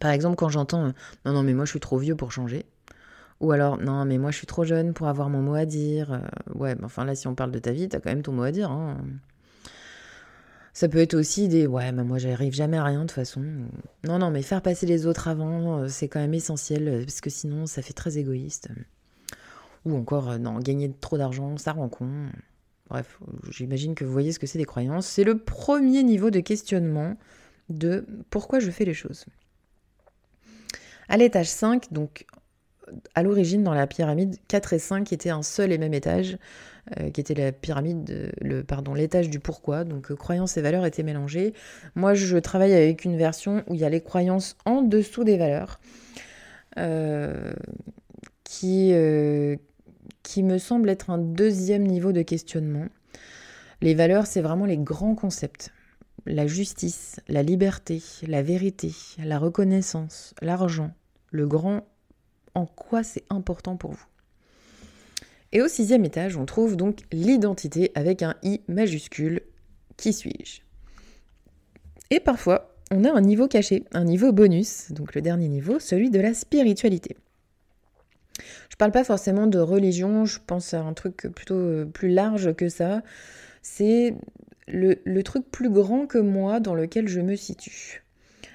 Par 0.00 0.10
exemple, 0.10 0.36
quand 0.36 0.48
j'entends 0.48 0.86
euh, 0.86 0.92
Non, 1.24 1.32
non, 1.32 1.42
mais 1.42 1.54
moi 1.54 1.64
je 1.66 1.70
suis 1.70 1.80
trop 1.80 1.98
vieux 1.98 2.16
pour 2.16 2.32
changer. 2.32 2.64
Ou 3.40 3.52
alors 3.52 3.78
Non, 3.78 4.04
mais 4.04 4.18
moi 4.18 4.30
je 4.30 4.38
suis 4.38 4.46
trop 4.46 4.64
jeune 4.64 4.92
pour 4.92 5.08
avoir 5.08 5.28
mon 5.28 5.40
mot 5.40 5.54
à 5.54 5.66
dire. 5.66 6.12
Euh, 6.12 6.18
ouais, 6.54 6.74
mais 6.74 6.84
enfin 6.84 7.04
là, 7.04 7.14
si 7.14 7.26
on 7.28 7.34
parle 7.34 7.52
de 7.52 7.58
ta 7.58 7.72
vie, 7.72 7.88
t'as 7.88 8.00
quand 8.00 8.10
même 8.10 8.22
ton 8.22 8.32
mot 8.32 8.42
à 8.42 8.50
dire. 8.50 8.70
Hein. 8.70 8.98
Ça 10.74 10.88
peut 10.88 10.98
être 10.98 11.14
aussi 11.14 11.46
des 11.46 11.68
ouais, 11.68 11.92
mais 11.92 12.02
moi 12.02 12.18
j'arrive 12.18 12.52
jamais 12.52 12.76
à 12.76 12.82
rien 12.82 13.02
de 13.02 13.04
toute 13.04 13.12
façon. 13.12 13.40
Non, 14.02 14.18
non, 14.18 14.32
mais 14.32 14.42
faire 14.42 14.60
passer 14.60 14.86
les 14.86 15.06
autres 15.06 15.28
avant, 15.28 15.78
euh, 15.78 15.88
c'est 15.88 16.08
quand 16.08 16.18
même 16.18 16.34
essentiel 16.34 16.88
euh, 16.88 17.04
parce 17.04 17.20
que 17.20 17.30
sinon 17.30 17.66
ça 17.66 17.80
fait 17.80 17.92
très 17.92 18.18
égoïste. 18.18 18.68
Ou 19.84 19.96
encore, 19.96 20.30
euh, 20.30 20.38
non, 20.38 20.58
gagner 20.58 20.92
trop 21.00 21.16
d'argent, 21.16 21.56
ça 21.58 21.72
rend 21.72 21.88
con. 21.88 22.26
Bref, 22.88 23.20
j'imagine 23.50 23.94
que 23.94 24.04
vous 24.04 24.12
voyez 24.12 24.32
ce 24.32 24.40
que 24.40 24.48
c'est 24.48 24.58
des 24.58 24.64
croyances. 24.64 25.06
C'est 25.06 25.22
le 25.22 25.38
premier 25.38 26.02
niveau 26.02 26.30
de 26.30 26.40
questionnement 26.40 27.16
de 27.68 28.04
pourquoi 28.30 28.58
je 28.58 28.72
fais 28.72 28.84
les 28.84 28.94
choses. 28.94 29.26
À 31.08 31.16
l'étage 31.16 31.48
5, 31.48 31.92
donc 31.92 32.26
à 33.14 33.22
l'origine 33.22 33.62
dans 33.62 33.74
la 33.74 33.86
pyramide, 33.86 34.36
4 34.48 34.72
et 34.72 34.78
5 34.80 35.12
étaient 35.12 35.30
un 35.30 35.42
seul 35.44 35.70
et 35.70 35.78
même 35.78 35.94
étage. 35.94 36.36
Euh, 37.00 37.08
qui 37.10 37.22
était 37.22 37.32
la 37.32 37.50
pyramide, 37.50 38.30
le, 38.42 38.62
pardon, 38.62 38.92
l'étage 38.92 39.30
du 39.30 39.40
pourquoi. 39.40 39.84
Donc 39.84 40.10
euh, 40.10 40.16
croyances 40.16 40.58
et 40.58 40.60
valeurs 40.60 40.84
étaient 40.84 41.02
mélangées. 41.02 41.54
Moi, 41.94 42.12
je 42.12 42.36
travaille 42.36 42.74
avec 42.74 43.06
une 43.06 43.16
version 43.16 43.64
où 43.68 43.74
il 43.74 43.80
y 43.80 43.84
a 43.84 43.88
les 43.88 44.02
croyances 44.02 44.56
en 44.66 44.82
dessous 44.82 45.24
des 45.24 45.38
valeurs, 45.38 45.80
euh, 46.78 47.54
qui, 48.44 48.92
qui 50.22 50.42
me 50.42 50.58
semble 50.58 50.90
être 50.90 51.08
un 51.08 51.16
deuxième 51.16 51.86
niveau 51.86 52.12
de 52.12 52.20
questionnement. 52.20 52.86
Les 53.80 53.94
valeurs, 53.94 54.26
c'est 54.26 54.42
vraiment 54.42 54.66
les 54.66 54.78
grands 54.78 55.14
concepts. 55.14 55.72
La 56.26 56.46
justice, 56.46 57.18
la 57.28 57.42
liberté, 57.42 58.02
la 58.26 58.42
vérité, 58.42 58.92
la 59.18 59.38
reconnaissance, 59.38 60.34
l'argent, 60.42 60.92
le 61.30 61.46
grand 61.46 61.86
en 62.54 62.66
quoi 62.66 63.02
c'est 63.02 63.24
important 63.30 63.76
pour 63.76 63.92
vous. 63.92 64.06
Et 65.54 65.62
au 65.62 65.68
sixième 65.68 66.04
étage, 66.04 66.36
on 66.36 66.44
trouve 66.44 66.76
donc 66.76 66.98
l'identité 67.12 67.92
avec 67.94 68.22
un 68.22 68.34
I 68.42 68.60
majuscule. 68.66 69.40
Qui 69.96 70.12
suis-je? 70.12 70.60
Et 72.10 72.18
parfois, 72.18 72.74
on 72.90 73.04
a 73.04 73.12
un 73.12 73.20
niveau 73.20 73.46
caché, 73.46 73.84
un 73.92 74.04
niveau 74.04 74.32
bonus, 74.32 74.90
donc 74.90 75.14
le 75.14 75.22
dernier 75.22 75.48
niveau, 75.48 75.78
celui 75.78 76.10
de 76.10 76.20
la 76.20 76.34
spiritualité. 76.34 77.16
Je 78.68 78.76
parle 78.76 78.90
pas 78.90 79.04
forcément 79.04 79.46
de 79.46 79.60
religion, 79.60 80.24
je 80.24 80.40
pense 80.44 80.74
à 80.74 80.80
un 80.80 80.92
truc 80.92 81.28
plutôt 81.34 81.54
euh, 81.54 81.84
plus 81.84 82.08
large 82.08 82.54
que 82.54 82.68
ça. 82.68 83.02
C'est 83.62 84.16
le, 84.66 85.22
truc 85.22 85.48
plus 85.50 85.70
grand 85.70 86.06
que 86.06 86.18
moi 86.18 86.58
dans 86.58 86.74
lequel 86.74 87.06
je 87.06 87.20
me 87.20 87.36
situe. 87.36 88.02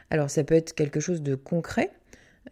Alors 0.10 0.30
ça 0.30 0.44
peut 0.44 0.56
être 0.56 0.74
quelque 0.74 1.00
chose 1.00 1.22
de 1.22 1.36
concret. 1.36 1.92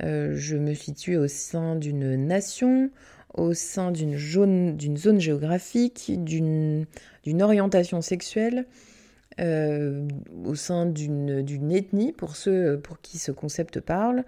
Euh, 0.03 0.35
je 0.35 0.55
me 0.55 0.73
situe 0.73 1.17
au 1.17 1.27
sein 1.27 1.75
d'une 1.75 2.15
nation, 2.27 2.89
au 3.33 3.53
sein 3.53 3.91
d'une 3.91 4.17
zone, 4.17 5.19
géographique, 5.19 6.11
d'une 6.23 6.85
orientation 7.41 8.01
sexuelle, 8.01 8.65
euh, 9.39 10.07
au 10.45 10.55
sein 10.55 10.85
d'une 10.85 11.71
ethnie, 11.71 12.11
pour 12.11 12.35
ceux 12.35 12.79
pour 12.79 12.99
qui 13.01 13.17
ce 13.19 13.31
concept 13.31 13.79
parle. 13.79 14.23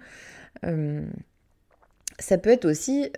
Euh, 0.64 1.02
ça 2.18 2.38
peut 2.38 2.50
être 2.50 2.66
aussi 2.66 3.10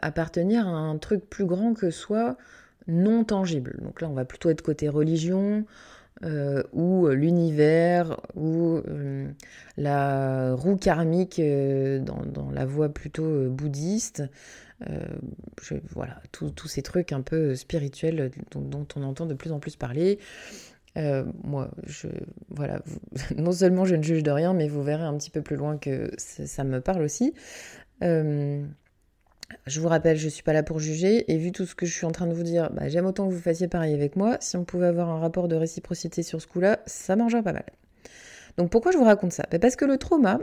appartenir 0.00 0.66
à 0.66 0.70
un 0.70 0.96
truc 0.96 1.28
plus 1.28 1.44
grand 1.44 1.74
que 1.74 1.90
soi, 1.90 2.36
non 2.88 3.24
tangible. 3.24 3.78
Donc 3.82 4.00
là, 4.00 4.08
on 4.08 4.14
va 4.14 4.24
plutôt 4.24 4.48
être 4.48 4.62
côté 4.62 4.88
religion, 4.88 5.66
euh, 6.24 6.62
ou 6.72 7.08
l'univers, 7.08 8.18
ou 8.34 8.80
euh, 8.88 9.28
la 9.76 10.54
roue 10.54 10.76
karmique 10.76 11.38
euh, 11.38 11.98
dans, 11.98 12.50
la 12.50 12.64
voie 12.64 12.88
plutôt 12.88 13.50
bouddhiste. 13.50 14.22
Voilà, 15.90 16.20
tous 16.32 16.68
ces 16.68 16.82
trucs 16.82 17.12
un 17.12 17.22
peu 17.22 17.54
spirituels 17.54 18.30
dont, 18.50 18.86
on 18.96 19.02
entend 19.02 19.26
de 19.26 19.34
plus 19.34 19.52
en 19.52 19.58
plus 19.58 19.76
parler. 19.76 20.18
moi, 20.96 21.70
je, 21.86 22.08
voilà, 22.50 22.82
non 23.36 23.52
seulement 23.52 23.84
je 23.84 23.94
ne 23.94 24.02
juge 24.02 24.22
de 24.22 24.30
rien, 24.30 24.54
mais 24.54 24.68
vous 24.68 24.82
verrez 24.82 25.04
un 25.04 25.16
petit 25.16 25.30
peu 25.30 25.42
plus 25.42 25.56
loin 25.56 25.78
que 25.78 26.10
ça, 26.18 26.64
me 26.64 26.80
parle 26.80 27.02
aussi. 27.02 27.32
Je 29.66 29.80
vous 29.80 29.88
rappelle, 29.88 30.16
je 30.16 30.24
ne 30.24 30.30
suis 30.30 30.42
pas 30.42 30.52
là 30.52 30.62
pour 30.62 30.80
juger, 30.80 31.30
et 31.32 31.38
vu 31.38 31.52
tout 31.52 31.66
ce 31.66 31.74
que 31.74 31.86
je 31.86 31.92
suis 31.92 32.06
en 32.06 32.12
train 32.12 32.26
de 32.26 32.34
vous 32.34 32.42
dire, 32.42 32.70
bah, 32.72 32.88
j'aime 32.88 33.06
autant 33.06 33.28
que 33.28 33.32
vous 33.32 33.40
fassiez 33.40 33.68
pareil 33.68 33.94
avec 33.94 34.16
moi. 34.16 34.36
Si 34.40 34.56
on 34.56 34.64
pouvait 34.64 34.86
avoir 34.86 35.08
un 35.08 35.20
rapport 35.20 35.48
de 35.48 35.56
réciprocité 35.56 36.22
sur 36.22 36.40
ce 36.40 36.46
coup-là, 36.46 36.80
ça 36.86 37.16
marcherait 37.16 37.42
pas 37.42 37.52
mal. 37.52 37.66
Donc 38.56 38.70
pourquoi 38.70 38.92
je 38.92 38.98
vous 38.98 39.04
raconte 39.04 39.32
ça? 39.32 39.44
Bah, 39.50 39.58
Parce 39.58 39.76
que 39.76 39.84
le 39.84 39.98
trauma, 39.98 40.40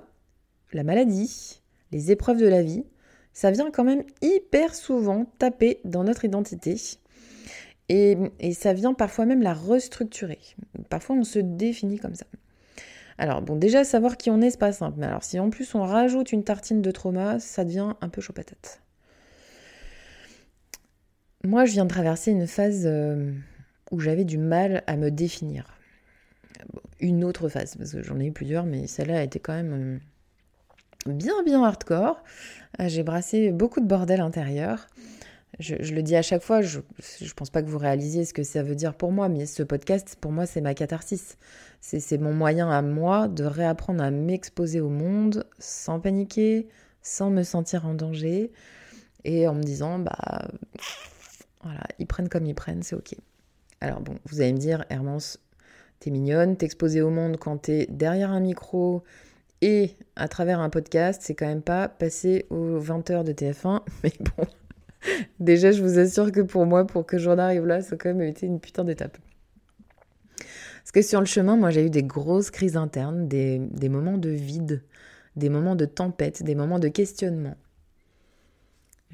la 0.71 0.83
maladie, 0.83 1.61
les 1.91 2.11
épreuves 2.11 2.39
de 2.39 2.47
la 2.47 2.61
vie, 2.61 2.85
ça 3.33 3.51
vient 3.51 3.71
quand 3.71 3.83
même 3.83 4.03
hyper 4.21 4.75
souvent 4.75 5.25
taper 5.39 5.79
dans 5.83 6.03
notre 6.03 6.25
identité. 6.25 6.75
Et, 7.89 8.17
ça 8.53 8.73
vient 8.73 8.93
parfois 8.93 9.25
même 9.25 9.41
la 9.41 9.53
restructurer. 9.53 10.39
Parfois 10.89 11.15
on 11.15 11.23
se 11.23 11.39
définit 11.39 11.99
comme 11.99 12.15
ça. 12.15 12.25
Alors 13.17 13.41
bon, 13.41 13.55
déjà 13.55 13.83
savoir 13.83 14.17
qui 14.17 14.29
on 14.29 14.41
est, 14.41 14.51
c'est 14.51 14.59
pas 14.59 14.71
simple. 14.71 14.97
Mais 14.99 15.05
alors 15.05 15.23
si 15.23 15.39
en 15.39 15.49
plus 15.49 15.75
on 15.75 15.81
rajoute 15.81 16.31
une 16.31 16.43
tartine 16.43 16.81
de 16.81 16.91
trauma, 16.91 17.39
ça 17.39 17.65
devient 17.65 17.93
un 18.01 18.09
peu 18.09 18.21
chaud 18.21 18.33
patate. 18.33 18.81
Moi, 21.45 21.65
je 21.65 21.73
viens 21.73 21.83
de 21.83 21.89
traverser 21.89 22.31
une 22.31 22.47
phase 22.47 22.83
euh, 22.85 23.33
où 23.91 23.99
j'avais 23.99 24.23
du 24.23 24.37
mal 24.37 24.81
à 24.87 24.95
me 24.95 25.11
définir. 25.11 25.77
Une 27.01 27.25
autre 27.25 27.49
phase, 27.49 27.75
parce 27.75 27.91
que 27.91 28.01
j'en 28.01 28.17
ai 28.21 28.27
eu 28.27 28.31
plusieurs, 28.31 28.65
mais 28.65 28.87
celle-là 28.87 29.19
a 29.19 29.23
été 29.23 29.39
quand 29.41 29.51
même 29.51 29.73
euh, 29.73 29.99
bien, 31.05 31.43
bien 31.43 31.63
hardcore. 31.63 32.23
Euh, 32.79 32.87
j'ai 32.87 33.03
brassé 33.03 33.51
beaucoup 33.51 33.79
de 33.79 33.85
bordel 33.85 34.21
intérieur. 34.21 34.87
Je, 35.59 35.75
le 35.75 36.01
dis 36.01 36.15
à 36.15 36.23
chaque 36.23 36.41
fois, 36.41 36.61
je 36.61 36.79
ne 36.79 37.29
pense 37.35 37.51
pas 37.51 37.61
que 37.61 37.69
vous 37.69 37.77
réalisiez 37.77 38.25
ce 38.25 38.33
que 38.33 38.41
ça 38.41 38.63
veut 38.63 38.73
dire 38.73 38.95
pour 38.95 39.11
moi, 39.11 39.29
mais 39.29 39.45
ce 39.45 39.61
podcast, 39.61 40.17
pour 40.19 40.31
moi, 40.31 40.47
c'est 40.47 40.61
ma 40.61 40.73
catharsis. 40.73 41.37
C'est 41.79 42.17
mon 42.17 42.33
moyen 42.33 42.69
à 42.71 42.81
moi 42.81 43.27
de 43.27 43.43
réapprendre 43.43 44.03
à 44.03 44.09
m'exposer 44.09 44.79
au 44.79 44.89
monde 44.89 45.45
sans 45.59 45.99
paniquer, 45.99 46.67
sans 47.03 47.29
me 47.29 47.43
sentir 47.43 47.85
en 47.85 47.93
danger, 47.93 48.51
et 49.25 49.47
en 49.47 49.53
me 49.53 49.61
disant, 49.61 49.99
bah, 49.99 50.47
voilà, 51.61 51.81
ils 51.99 52.07
prennent 52.07 52.29
comme 52.29 52.45
ils 52.45 52.55
prennent, 52.55 52.81
c'est 52.81 52.95
ok. 52.95 53.15
Alors 53.79 54.01
bon, 54.01 54.15
vous 54.25 54.41
allez 54.41 54.53
me 54.53 54.57
dire, 54.57 54.85
Hermance, 54.89 55.39
t'es 55.99 56.09
mignonne, 56.09 56.57
t'exposer 56.57 57.01
au 57.01 57.09
monde 57.09 57.37
quand 57.37 57.57
t'es 57.57 57.85
derrière 57.89 58.31
un 58.31 58.39
micro 58.39 59.03
et 59.63 59.95
à 60.17 60.27
travers 60.27 60.59
un 60.59 60.69
podcast, 60.69 61.21
c'est 61.23 61.35
quand 61.35 61.47
même 61.47 61.61
pas 61.61 61.87
passer 61.87 62.45
aux 62.49 62.81
20h 62.81 63.23
de 63.23 63.31
TF1, 63.31 63.79
mais 64.03 64.11
bon, 64.19 64.45
déjà 65.39 65.71
je 65.71 65.81
vous 65.81 65.99
assure 65.99 66.33
que 66.33 66.41
pour 66.41 66.65
moi, 66.65 66.85
pour 66.85 67.05
que 67.05 67.17
j'en 67.17 67.37
arrive 67.37 67.65
là, 67.65 67.81
ça 67.81 67.95
a 67.95 67.97
quand 67.97 68.13
même 68.13 68.27
été 68.27 68.45
une 68.45 68.59
putain 68.59 68.83
d'étape. 68.83 69.17
Parce 70.37 70.91
que 70.91 71.01
sur 71.01 71.21
le 71.21 71.25
chemin, 71.25 71.55
moi 71.55 71.69
j'ai 71.69 71.85
eu 71.85 71.89
des 71.89 72.03
grosses 72.03 72.51
crises 72.51 72.75
internes, 72.75 73.29
des, 73.29 73.57
moments 73.87 74.17
de 74.17 74.29
vide, 74.29 74.83
des 75.37 75.47
moments 75.47 75.77
de 75.77 75.85
tempête, 75.85 76.43
des 76.43 76.55
moments 76.55 76.79
de 76.79 76.89
questionnement. 76.89 77.55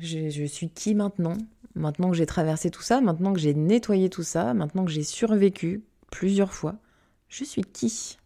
Je, 0.02 0.30
je 0.30 0.46
suis 0.46 0.70
qui 0.70 0.96
maintenant? 0.96 1.38
Maintenant 1.76 2.10
que 2.10 2.18
j'ai 2.18 2.26
traversé 2.26 2.72
tout 2.72 2.82
ça, 2.82 3.02
maintenant 3.02 3.34
que 3.34 3.40
j'ai 3.40 3.54
nettoyé 3.54 4.10
tout 4.10 4.24
ça, 4.24 4.56
maintenant 4.56 4.84
que 4.84 4.92
j'ai 4.92 5.04
survécu 5.04 5.84
plusieurs 6.10 6.54
fois, 6.54 6.78
je 7.28 7.44
suis 7.44 7.62
qui? 7.62 8.19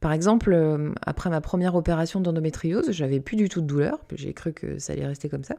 Par 0.00 0.12
exemple, 0.12 0.52
euh, 0.52 0.92
après 1.02 1.28
ma 1.28 1.40
première 1.40 1.74
opération 1.74 2.20
d'endométriose, 2.20 2.92
j'avais 2.92 3.20
plus 3.20 3.36
du 3.36 3.48
tout 3.48 3.60
de 3.60 3.66
douleur, 3.66 4.00
j'ai 4.14 4.32
cru 4.32 4.52
que 4.52 4.78
ça 4.78 4.92
allait 4.92 5.06
rester 5.06 5.28
comme 5.28 5.44
ça. 5.44 5.56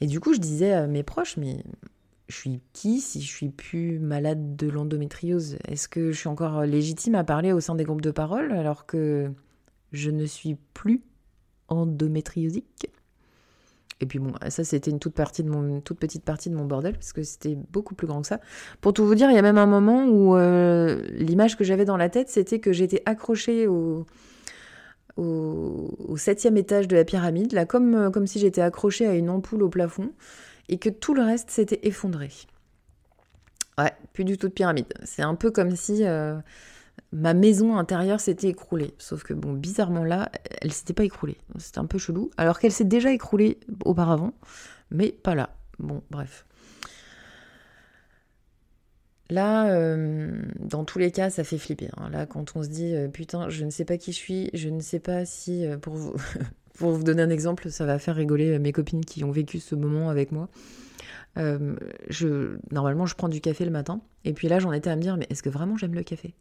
Et 0.00 0.06
du 0.06 0.20
coup, 0.20 0.34
je 0.34 0.38
disais 0.38 0.72
à 0.72 0.86
mes 0.86 1.02
proches, 1.02 1.36
mais 1.36 1.64
je 2.28 2.36
suis 2.36 2.60
qui 2.72 3.00
si 3.00 3.20
je 3.20 3.28
suis 3.28 3.48
plus 3.48 3.98
malade 3.98 4.56
de 4.56 4.68
l'endométriose? 4.68 5.58
Est-ce 5.66 5.88
que 5.88 6.12
je 6.12 6.18
suis 6.18 6.28
encore 6.28 6.62
légitime 6.62 7.14
à 7.14 7.24
parler 7.24 7.52
au 7.52 7.60
sein 7.60 7.74
des 7.74 7.84
groupes 7.84 8.00
de 8.00 8.10
parole 8.10 8.52
alors 8.52 8.86
que 8.86 9.30
je 9.92 10.10
ne 10.10 10.26
suis 10.26 10.56
plus 10.74 11.02
endométriosique? 11.68 12.90
Et 14.00 14.06
puis 14.06 14.18
bon, 14.18 14.32
ça 14.48 14.62
c'était 14.62 14.90
une 14.90 14.98
toute, 14.98 15.14
partie 15.14 15.42
de 15.42 15.48
mon, 15.48 15.80
toute 15.80 15.98
petite 15.98 16.24
partie 16.24 16.50
de 16.50 16.54
mon 16.54 16.66
bordel, 16.66 16.92
parce 16.94 17.12
que 17.12 17.22
c'était 17.22 17.56
beaucoup 17.70 17.94
plus 17.94 18.06
grand 18.06 18.20
que 18.20 18.26
ça. 18.26 18.40
Pour 18.80 18.92
tout 18.92 19.06
vous 19.06 19.14
dire, 19.14 19.30
il 19.30 19.34
y 19.34 19.38
a 19.38 19.42
même 19.42 19.58
un 19.58 19.66
moment 19.66 20.06
où 20.06 20.36
euh, 20.36 21.02
l'image 21.12 21.56
que 21.56 21.64
j'avais 21.64 21.84
dans 21.84 21.96
la 21.96 22.08
tête, 22.08 22.28
c'était 22.28 22.58
que 22.58 22.72
j'étais 22.72 23.02
accrochée 23.06 23.66
au, 23.66 24.06
au, 25.16 26.16
septième 26.16 26.56
étage 26.56 26.88
de 26.88 26.96
la 26.96 27.04
pyramide, 27.04 27.52
là, 27.52 27.64
comme, 27.64 27.94
euh, 27.94 28.10
comme 28.10 28.26
si 28.26 28.38
j'étais 28.38 28.60
accrochée 28.60 29.06
à 29.06 29.14
une 29.14 29.30
ampoule 29.30 29.62
au 29.62 29.68
plafond, 29.70 30.12
et 30.68 30.78
que 30.78 30.90
tout 30.90 31.14
le 31.14 31.22
reste 31.22 31.50
s'était 31.50 31.80
effondré. 31.82 32.30
Ouais, 33.78 33.92
plus 34.12 34.24
du 34.24 34.36
tout 34.36 34.48
de 34.48 34.52
pyramide. 34.52 34.92
C'est 35.04 35.22
un 35.22 35.34
peu 35.34 35.50
comme 35.50 35.74
si... 35.74 36.04
Euh, 36.04 36.36
ma 37.12 37.34
maison 37.34 37.76
intérieure 37.76 38.20
s'était 38.20 38.48
écroulée. 38.48 38.94
Sauf 38.98 39.22
que, 39.22 39.34
bon, 39.34 39.52
bizarrement 39.52 40.04
là, 40.04 40.30
elle 40.60 40.72
s'était 40.72 40.94
pas 40.94 41.04
écroulée. 41.04 41.38
C'était 41.58 41.78
un 41.78 41.86
peu 41.86 41.98
chelou. 41.98 42.30
Alors 42.36 42.58
qu'elle 42.58 42.72
s'est 42.72 42.84
déjà 42.84 43.12
écroulée 43.12 43.58
auparavant, 43.84 44.34
mais 44.90 45.12
pas 45.12 45.34
là. 45.34 45.50
Bon, 45.78 46.02
bref. 46.10 46.46
Là, 49.28 49.70
euh, 49.70 50.40
dans 50.60 50.84
tous 50.84 50.98
les 50.98 51.10
cas, 51.10 51.30
ça 51.30 51.42
fait 51.42 51.58
flipper. 51.58 51.88
Hein. 51.96 52.10
Là, 52.10 52.26
quand 52.26 52.54
on 52.54 52.62
se 52.62 52.68
dit, 52.68 52.94
euh, 52.94 53.08
putain, 53.08 53.48
je 53.48 53.64
ne 53.64 53.70
sais 53.70 53.84
pas 53.84 53.98
qui 53.98 54.12
je 54.12 54.16
suis, 54.16 54.50
je 54.54 54.68
ne 54.68 54.80
sais 54.80 55.00
pas 55.00 55.24
si, 55.24 55.66
euh, 55.66 55.78
pour, 55.78 55.94
vous, 55.94 57.02
donner 57.02 57.22
un 57.22 57.30
exemple, 57.30 57.70
ça 57.70 57.84
va 57.86 57.98
faire 57.98 58.14
rigoler 58.14 58.58
mes 58.60 58.72
copines 58.72 59.04
qui 59.04 59.24
ont 59.24 59.32
vécu 59.32 59.58
ce 59.58 59.74
moment 59.74 60.10
avec 60.10 60.30
moi. 60.30 60.48
normalement, 62.70 63.06
je 63.06 63.14
prends 63.16 63.28
du 63.28 63.40
café 63.40 63.64
le 63.64 63.72
matin, 63.72 64.00
et 64.24 64.32
puis 64.32 64.48
là, 64.48 64.60
j'en 64.60 64.72
étais 64.72 64.90
à 64.90 64.96
me 64.96 65.02
dire, 65.02 65.16
mais 65.16 65.26
est-ce 65.28 65.42
que 65.42 65.50
vraiment 65.50 65.76
j'aime 65.76 65.94
le 65.94 66.04
café? 66.04 66.34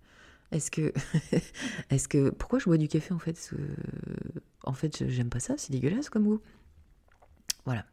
Est-ce 0.51 0.71
que, 0.71 0.93
est-ce 1.89 2.07
que, 2.07 2.29
pourquoi 2.29 2.59
je 2.59 2.65
bois 2.65 2.77
du 2.77 2.87
café 2.87 3.13
en 3.13 3.19
fait 3.19 3.51
En 4.63 4.73
fait, 4.73 5.07
j'aime 5.09 5.29
pas 5.29 5.39
ça, 5.39 5.55
c'est 5.57 5.71
dégueulasse 5.71 6.09
comme 6.09 6.25
goût. 6.25 6.41
Voilà. 7.65 7.85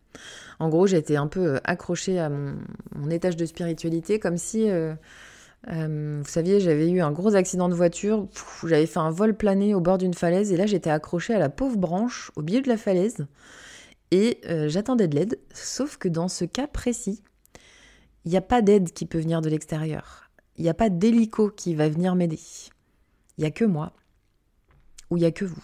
En 0.59 0.69
gros, 0.69 0.87
j'étais 0.87 1.17
un 1.17 1.27
peu 1.27 1.55
euh, 1.55 1.59
accrochée 1.65 2.19
à 2.19 2.29
mon, 2.29 3.11
étage 3.11 3.37
de 3.37 3.47
spiritualité, 3.47 4.19
comme 4.19 4.37
si, 4.37 4.69
euh, 4.69 4.95
euh, 5.71 6.21
vous 6.23 6.29
saviez, 6.29 6.61
j'avais 6.61 6.91
eu 6.91 7.01
un 7.01 7.11
gros 7.11 7.35
accident 7.35 7.69
de 7.69 7.75
voiture, 7.75 8.29
j'avais 8.67 8.87
fait 8.87 8.99
un 8.99 9.11
vol 9.11 9.35
plané 9.35 9.75
au 9.75 9.81
bord 9.81 9.99
d'une 9.99 10.15
falaise, 10.15 10.53
et 10.53 10.57
là 10.57 10.67
j'étais 10.67 10.91
accrochée 10.91 11.35
à 11.35 11.39
la 11.39 11.49
pauvre 11.49 11.79
branche 11.79 12.31
au 12.37 12.43
milieu 12.43 12.61
de 12.61 12.69
la 12.69 12.77
falaise, 12.77 13.27
et 14.11 14.41
j'attendais 14.67 15.09
de 15.09 15.17
l'aide, 15.17 15.39
sauf 15.55 15.97
que 15.97 16.09
dans 16.09 16.29
ce 16.29 16.45
cas 16.45 16.67
précis, 16.67 17.23
il 18.25 18.31
n'y 18.31 18.37
a 18.37 18.43
pas 18.43 18.61
d'aide 18.61 18.93
qui 18.93 19.07
peut 19.07 19.19
venir 19.19 19.41
de 19.41 19.49
l'extérieur 19.49 20.22
il 20.57 20.65
n'y 20.65 20.71
a 20.71 20.75
pas 20.75 20.91
d'hélico 20.91 21.51
qui 21.51 21.75
va 21.75 21.89
venir 21.89 22.15
m'aider. 22.15 22.41
Il 23.39 23.43
n'y 23.43 23.47
a 23.47 23.51
que 23.51 23.65
moi, 23.65 23.93
ou 25.11 25.17
il 25.17 25.21
n'y 25.21 25.27
a 25.27 25.33
que 25.33 25.45
vous. 25.45 25.63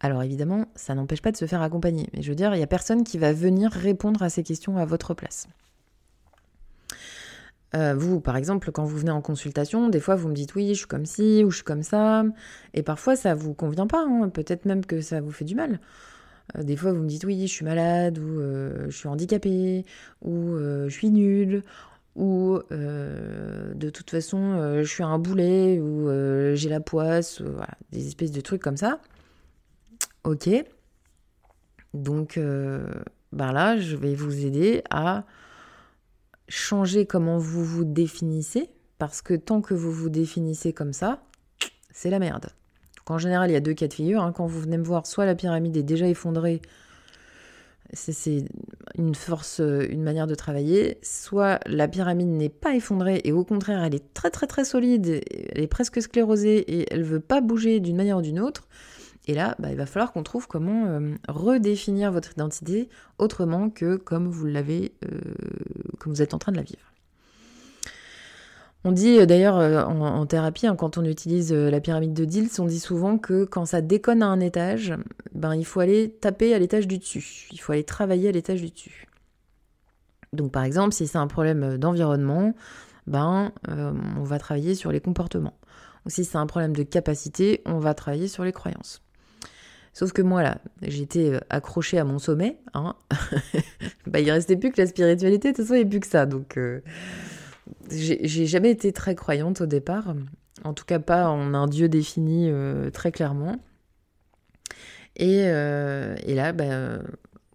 Alors 0.00 0.22
évidemment, 0.22 0.66
ça 0.74 0.94
n'empêche 0.94 1.22
pas 1.22 1.32
de 1.32 1.36
se 1.36 1.46
faire 1.46 1.62
accompagner, 1.62 2.10
mais 2.12 2.20
je 2.20 2.28
veux 2.28 2.34
dire, 2.34 2.52
il 2.54 2.58
n'y 2.58 2.62
a 2.62 2.66
personne 2.66 3.04
qui 3.04 3.16
va 3.16 3.32
venir 3.32 3.70
répondre 3.70 4.22
à 4.22 4.28
ces 4.28 4.42
questions 4.42 4.76
à 4.76 4.84
votre 4.84 5.14
place. 5.14 5.48
Euh, 7.74 7.94
vous, 7.94 8.20
par 8.20 8.36
exemple, 8.36 8.70
quand 8.70 8.84
vous 8.84 8.98
venez 8.98 9.10
en 9.10 9.22
consultation, 9.22 9.88
des 9.88 10.00
fois 10.00 10.14
vous 10.14 10.28
me 10.28 10.34
dites 10.34 10.54
oui, 10.54 10.68
je 10.68 10.80
suis 10.80 10.86
comme 10.86 11.06
ci 11.06 11.42
ou 11.42 11.50
je 11.50 11.56
suis 11.56 11.64
comme 11.64 11.82
ça, 11.82 12.24
et 12.74 12.82
parfois 12.82 13.16
ça 13.16 13.34
vous 13.34 13.54
convient 13.54 13.86
pas, 13.86 14.04
hein. 14.06 14.28
peut-être 14.28 14.64
même 14.64 14.84
que 14.84 15.00
ça 15.00 15.20
vous 15.20 15.32
fait 15.32 15.44
du 15.44 15.54
mal. 15.54 15.80
Euh, 16.56 16.62
des 16.62 16.76
fois 16.76 16.92
vous 16.92 17.02
me 17.02 17.08
dites 17.08 17.24
oui, 17.24 17.46
je 17.46 17.52
suis 17.52 17.64
malade, 17.64 18.18
ou 18.18 18.40
euh, 18.40 18.84
je 18.90 18.96
suis 18.96 19.08
handicapée, 19.08 19.84
ou 20.22 20.56
je 20.58 20.88
suis 20.90 21.10
nulle, 21.10 21.62
ou 22.16 22.60
de 22.70 23.90
toute 23.90 24.10
façon 24.10 24.80
je 24.82 24.88
suis 24.88 25.02
un 25.02 25.18
boulet 25.18 25.80
ou 25.80 26.08
j'ai 26.54 26.68
la 26.68 26.80
poisse, 26.80 27.42
des 27.92 28.06
espèces 28.06 28.32
de 28.32 28.40
trucs 28.40 28.62
comme 28.62 28.76
ça. 28.76 29.00
Ok. 30.24 30.48
Donc 31.92 32.38
ben 33.32 33.52
là, 33.52 33.76
je 33.76 33.96
vais 33.96 34.14
vous 34.14 34.46
aider 34.46 34.82
à 34.90 35.24
changer 36.48 37.04
comment 37.04 37.38
vous 37.38 37.64
vous 37.64 37.84
définissez, 37.84 38.70
parce 38.98 39.22
que 39.22 39.34
tant 39.34 39.60
que 39.60 39.74
vous 39.74 39.90
vous 39.90 40.08
définissez 40.08 40.72
comme 40.72 40.92
ça, 40.92 41.22
c'est 41.90 42.10
la 42.10 42.18
merde. 42.18 42.50
en 43.06 43.18
général, 43.18 43.50
il 43.50 43.54
y 43.54 43.56
a 43.56 43.60
deux 43.60 43.74
cas 43.74 43.88
de 43.88 43.94
figure. 43.94 44.22
Hein. 44.22 44.32
Quand 44.32 44.46
vous 44.46 44.60
venez 44.60 44.78
me 44.78 44.84
voir, 44.84 45.06
soit 45.06 45.26
la 45.26 45.34
pyramide 45.34 45.76
est 45.76 45.82
déjà 45.82 46.08
effondrée, 46.08 46.62
c'est 47.94 48.44
une 48.96 49.14
force, 49.14 49.60
une 49.60 50.02
manière 50.02 50.26
de 50.26 50.34
travailler, 50.34 50.98
soit 51.02 51.60
la 51.66 51.88
pyramide 51.88 52.28
n'est 52.28 52.48
pas 52.48 52.74
effondrée 52.74 53.20
et 53.24 53.32
au 53.32 53.44
contraire, 53.44 53.82
elle 53.82 53.94
est 53.94 54.14
très 54.14 54.30
très 54.30 54.46
très 54.46 54.64
solide, 54.64 55.20
elle 55.52 55.62
est 55.62 55.66
presque 55.66 56.02
sclérosée 56.02 56.58
et 56.58 56.92
elle 56.92 57.02
veut 57.02 57.20
pas 57.20 57.40
bouger 57.40 57.80
d'une 57.80 57.96
manière 57.96 58.18
ou 58.18 58.22
d'une 58.22 58.40
autre. 58.40 58.68
Et 59.26 59.34
là, 59.34 59.54
bah, 59.58 59.70
il 59.70 59.76
va 59.76 59.86
falloir 59.86 60.12
qu'on 60.12 60.22
trouve 60.22 60.46
comment 60.46 60.86
euh, 60.86 61.14
redéfinir 61.28 62.12
votre 62.12 62.32
identité 62.32 62.88
autrement 63.18 63.70
que 63.70 63.96
comme 63.96 64.28
vous 64.28 64.46
l'avez, 64.46 64.92
euh, 65.04 65.18
comme 65.98 66.12
vous 66.12 66.22
êtes 66.22 66.34
en 66.34 66.38
train 66.38 66.52
de 66.52 66.58
la 66.58 66.62
vivre. 66.62 66.93
On 68.84 68.92
dit 68.92 69.18
euh, 69.18 69.26
d'ailleurs 69.26 69.56
en, 69.56 70.26
thérapie, 70.26 70.66
hein, 70.66 70.76
quand 70.76 70.98
on 70.98 71.04
utilise 71.04 71.52
la 71.52 71.80
pyramide 71.80 72.12
de 72.12 72.24
Diels, 72.24 72.48
on 72.58 72.66
dit 72.66 72.80
souvent 72.80 73.18
que 73.18 73.44
quand 73.44 73.64
ça 73.64 73.80
déconne 73.80 74.22
à 74.22 74.26
un 74.26 74.40
étage, 74.40 74.94
ben, 75.34 75.54
il 75.54 75.64
faut 75.64 75.80
aller 75.80 76.10
taper 76.10 76.54
à 76.54 76.58
l'étage 76.58 76.86
du 76.86 76.98
dessus. 76.98 77.48
Il 77.52 77.58
faut 77.58 77.72
aller 77.72 77.84
travailler 77.84 78.28
à 78.28 78.32
l'étage 78.32 78.60
du 78.60 78.70
dessus. 78.70 79.06
Donc 80.32 80.52
par 80.52 80.64
exemple, 80.64 80.92
si 80.92 81.06
c'est 81.06 81.18
un 81.18 81.28
problème 81.28 81.78
d'environnement, 81.78 82.54
ben, 83.06 83.52
on 83.68 84.24
va 84.24 84.38
travailler 84.38 84.74
sur 84.74 84.92
les 84.92 85.00
comportements. 85.00 85.54
Ou 86.06 86.10
si 86.10 86.24
c'est 86.24 86.36
un 86.36 86.46
problème 86.46 86.74
de 86.74 86.82
capacité, 86.82 87.62
on 87.64 87.78
va 87.78 87.94
travailler 87.94 88.28
sur 88.28 88.44
les 88.44 88.52
croyances. 88.52 89.04
Sauf 89.94 90.12
que 90.12 90.22
moi, 90.22 90.42
là, 90.42 90.58
j'étais 90.82 91.32
euh, 91.32 91.40
accrochée 91.50 91.98
à 91.98 92.04
mon 92.04 92.18
sommet. 92.18 92.58
Hein. 92.74 92.96
bah, 94.08 94.18
il 94.18 94.30
restait 94.30 94.56
plus 94.56 94.72
que 94.72 94.80
la 94.80 94.88
spiritualité, 94.88 95.52
de 95.52 95.56
toute 95.56 95.64
façon, 95.64 95.74
il 95.74 95.82
n'y 95.82 95.86
a 95.86 95.88
plus 95.88 96.00
que 96.00 96.08
ça. 96.08 96.26
Donc, 96.26 96.56
euh, 96.56 96.80
j'ai 97.90 98.46
jamais 98.46 98.70
été 98.70 98.92
très 98.92 99.14
croyante 99.14 99.60
au 99.60 99.66
départ. 99.66 100.14
En 100.64 100.74
tout 100.74 100.84
cas, 100.84 100.98
pas 100.98 101.28
en 101.28 101.54
un 101.54 101.66
Dieu 101.66 101.88
défini 101.88 102.48
euh, 102.48 102.90
très 102.90 103.12
clairement. 103.12 103.56
Et, 105.16 105.42
et 105.42 106.34
là, 106.34 106.52
bah, 106.52 106.98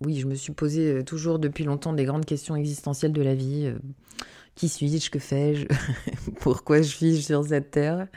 oui, 0.02 0.18
je 0.20 0.28
me 0.28 0.36
suis 0.36 0.54
posé 0.54 1.04
toujours 1.04 1.40
depuis 1.40 1.66
longtemps 1.66 1.92
des 1.92 2.06
grandes 2.06 2.26
questions 2.26 2.56
existentielles 2.56 3.12
de 3.12 3.22
la 3.22 3.36
vie. 3.36 3.74
qui 4.56 4.70
suis-je 4.70 5.10
Que 5.10 5.20
fais-je 5.20 5.66
Pourquoi 6.40 6.78
je 6.78 6.88
suis 6.88 7.22
sur 7.22 7.46
cette 7.46 7.72
terre? 7.72 8.08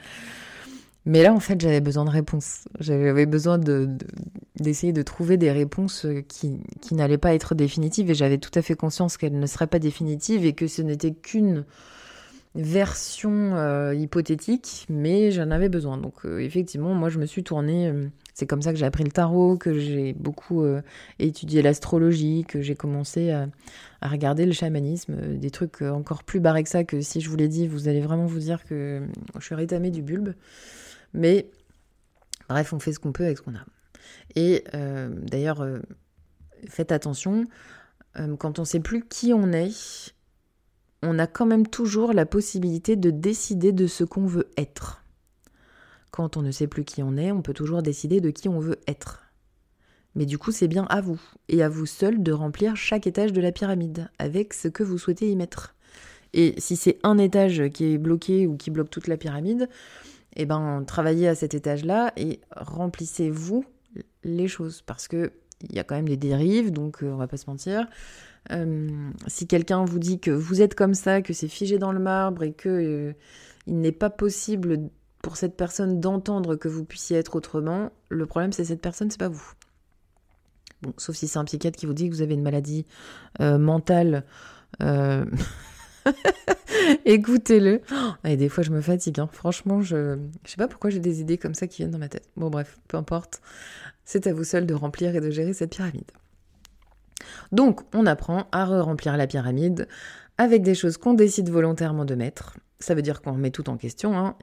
Mais 1.05 1.21
là, 1.21 1.33
en 1.33 1.39
fait, 1.39 1.59
j'avais 1.59 1.81
besoin 1.81 2.05
de 2.05 2.09
réponses. 2.09 2.61
J'avais 2.79 3.25
besoin 3.25 3.57
d'essayer 3.57 4.93
de, 4.93 5.01
trouver 5.01 5.35
des 5.35 5.51
réponses 5.51 6.05
euh, 6.05 6.21
qui, 6.21 6.61
n'allaient 6.91 7.17
pas 7.17 7.33
être 7.33 7.55
définitives 7.55 8.09
et 8.09 8.13
j'avais 8.13 8.37
tout 8.37 8.51
à 8.55 8.61
fait 8.61 8.75
conscience 8.75 9.17
qu'elles 9.17 9.37
ne 9.37 9.45
seraient 9.45 9.67
pas 9.67 9.79
définitives 9.79 10.45
et 10.45 10.53
que 10.53 10.67
ce 10.67 10.81
n'était 10.81 11.11
qu'une 11.11 11.65
version 12.55 13.55
euh, 13.55 13.93
hypothétique, 13.93 14.85
mais 14.87 15.31
j'en 15.31 15.51
avais 15.51 15.67
besoin. 15.67 15.97
Donc, 15.97 16.13
euh, 16.23 16.39
effectivement, 16.39 16.93
moi, 16.93 17.09
je 17.09 17.19
me 17.19 17.25
suis 17.25 17.43
tournée. 17.43 17.91
c'est 18.33 18.47
comme 18.47 18.61
ça 18.61 18.71
que 18.71 18.79
j'ai 18.79 18.85
appris 18.85 19.03
le 19.03 19.11
tarot, 19.11 19.57
que 19.57 19.77
j'ai 19.77 20.13
beaucoup 20.13 20.63
étudié 21.19 21.61
l'astrologie, 21.61 22.45
que 22.47 22.61
j'ai 22.61 22.75
commencé 22.75 23.31
à, 23.31 23.47
à, 23.99 24.07
regarder 24.07 24.45
le 24.45 24.53
chamanisme, 24.53 25.37
des 25.37 25.49
trucs 25.49 25.81
encore 25.81 26.23
plus 26.23 26.39
barrés 26.39 26.63
que 26.63 26.69
ça, 26.69 26.85
que 26.85 27.01
si 27.01 27.19
je 27.19 27.29
vous 27.29 27.35
l'ai 27.35 27.49
dit, 27.49 27.67
vous 27.67 27.89
allez 27.89 28.01
vraiment 28.01 28.25
vous 28.25 28.39
dire 28.39 28.63
que 28.63 29.01
je 29.37 29.43
suis 29.43 29.55
rétamée 29.55 29.91
du 29.91 30.01
bulbe. 30.01 30.33
Mais 31.13 31.49
bref, 32.49 32.73
on 32.73 32.79
fait 32.79 32.93
ce 32.93 32.99
qu'on 32.99 33.11
peut 33.11 33.25
avec 33.25 33.37
ce 33.37 33.43
qu'on 33.43 33.55
a. 33.55 33.65
Et 34.35 34.63
euh, 34.73 35.09
d'ailleurs, 35.09 35.61
euh, 35.61 35.79
faites 36.67 36.91
attention, 36.91 37.45
euh, 38.19 38.35
quand 38.35 38.59
on 38.59 38.63
ne 38.63 38.67
sait 38.67 38.79
plus 38.79 39.03
qui 39.05 39.33
on 39.33 39.51
est, 39.51 40.13
on 41.01 41.19
a 41.19 41.27
quand 41.27 41.45
même 41.45 41.67
toujours 41.67 42.13
la 42.13 42.25
possibilité 42.25 42.95
de 42.95 43.11
décider 43.11 43.71
de 43.71 43.87
ce 43.87 44.03
qu'on 44.03 44.25
veut 44.25 44.49
être. 44.57 45.03
Quand 46.11 46.37
on 46.37 46.41
ne 46.41 46.51
sait 46.51 46.67
plus 46.67 46.85
qui 46.85 47.03
on 47.03 47.17
est, 47.17 47.31
on 47.31 47.41
peut 47.41 47.53
toujours 47.53 47.81
décider 47.81 48.21
de 48.21 48.29
qui 48.29 48.47
on 48.47 48.59
veut 48.59 48.79
être. 48.87 49.23
Mais 50.15 50.25
du 50.25 50.37
coup, 50.37 50.51
c'est 50.51 50.67
bien 50.67 50.85
à 50.89 51.01
vous, 51.01 51.19
et 51.49 51.63
à 51.63 51.69
vous 51.69 51.87
seul, 51.87 52.21
de 52.21 52.31
remplir 52.31 52.75
chaque 52.75 53.07
étage 53.07 53.33
de 53.33 53.41
la 53.41 53.51
pyramide, 53.51 54.09
avec 54.19 54.53
ce 54.53 54.67
que 54.67 54.83
vous 54.83 54.99
souhaitez 54.99 55.29
y 55.29 55.35
mettre. 55.35 55.73
Et 56.33 56.53
si 56.59 56.75
c'est 56.75 56.99
un 57.03 57.17
étage 57.17 57.69
qui 57.69 57.93
est 57.93 57.97
bloqué 57.97 58.45
ou 58.45 58.55
qui 58.55 58.69
bloque 58.69 58.91
toute 58.91 59.07
la 59.07 59.17
pyramide, 59.17 59.69
eh 60.35 60.45
ben, 60.45 60.83
travaillez 60.85 61.27
à 61.27 61.35
cet 61.35 61.53
étage-là 61.53 62.13
et 62.17 62.41
remplissez-vous 62.55 63.65
les 64.23 64.47
choses 64.47 64.81
parce 64.81 65.07
que 65.07 65.31
il 65.69 65.75
y 65.75 65.79
a 65.79 65.83
quand 65.83 65.95
même 65.95 66.07
des 66.07 66.17
dérives, 66.17 66.71
donc 66.71 67.03
euh, 67.03 67.11
on 67.11 67.17
va 67.17 67.27
pas 67.27 67.37
se 67.37 67.49
mentir. 67.49 67.87
Euh, 68.51 68.89
si 69.27 69.47
quelqu'un 69.47 69.85
vous 69.85 69.99
dit 69.99 70.19
que 70.19 70.31
vous 70.31 70.61
êtes 70.61 70.75
comme 70.75 70.93
ça, 70.93 71.21
que 71.21 71.33
c'est 71.33 71.47
figé 71.47 71.77
dans 71.77 71.91
le 71.93 71.99
marbre 71.99 72.43
et 72.43 72.51
que 72.51 72.69
euh, 72.69 73.13
il 73.67 73.79
n'est 73.79 73.93
pas 73.93 74.09
possible 74.09 74.89
pour 75.21 75.37
cette 75.37 75.55
personne 75.55 76.01
d'entendre 76.01 76.55
que 76.55 76.67
vous 76.67 76.83
puissiez 76.83 77.17
être 77.17 77.35
autrement, 77.35 77.91
le 78.09 78.25
problème 78.25 78.51
c'est 78.51 78.65
cette 78.65 78.81
personne, 78.81 79.09
c'est 79.09 79.19
pas 79.19 79.29
vous. 79.29 79.53
Bon, 80.81 80.93
sauf 80.97 81.15
si 81.15 81.29
c'est 81.29 81.39
un 81.39 81.45
psychiatre 81.45 81.79
qui 81.79 81.85
vous 81.85 81.93
dit 81.93 82.09
que 82.09 82.15
vous 82.15 82.21
avez 82.21 82.33
une 82.33 82.43
maladie 82.43 82.85
mentale. 83.39 84.25
Écoutez-le. 87.05 87.81
Et 88.23 88.37
des 88.37 88.49
fois, 88.49 88.63
je 88.63 88.71
me 88.71 88.81
fatigue. 88.81 89.19
Hein. 89.19 89.29
Franchement, 89.31 89.81
je 89.81 90.17
je 90.45 90.51
sais 90.51 90.57
pas 90.57 90.67
pourquoi 90.67 90.89
j'ai 90.89 90.99
des 90.99 91.21
idées 91.21 91.37
comme 91.37 91.53
ça 91.53 91.67
qui 91.67 91.77
viennent 91.77 91.91
dans 91.91 91.99
ma 91.99 92.09
tête. 92.09 92.29
Bon, 92.35 92.49
bref, 92.49 92.77
peu 92.87 92.97
importe. 92.97 93.41
C'est 94.05 94.27
à 94.27 94.33
vous 94.33 94.43
seul 94.43 94.65
de 94.65 94.73
remplir 94.73 95.15
et 95.15 95.21
de 95.21 95.31
gérer 95.31 95.53
cette 95.53 95.71
pyramide. 95.71 96.11
Donc, 97.51 97.81
on 97.93 98.05
apprend 98.05 98.47
à 98.51 98.65
re-remplir 98.65 99.15
la 99.15 99.27
pyramide 99.27 99.87
avec 100.37 100.63
des 100.63 100.75
choses 100.75 100.97
qu'on 100.97 101.13
décide 101.13 101.49
volontairement 101.49 102.05
de 102.05 102.15
mettre. 102.15 102.57
Ça 102.79 102.95
veut 102.95 103.01
dire 103.01 103.21
qu'on 103.21 103.33
met 103.33 103.51
tout 103.51 103.69
en 103.69 103.77
question. 103.77 104.17
Hein. 104.17 104.35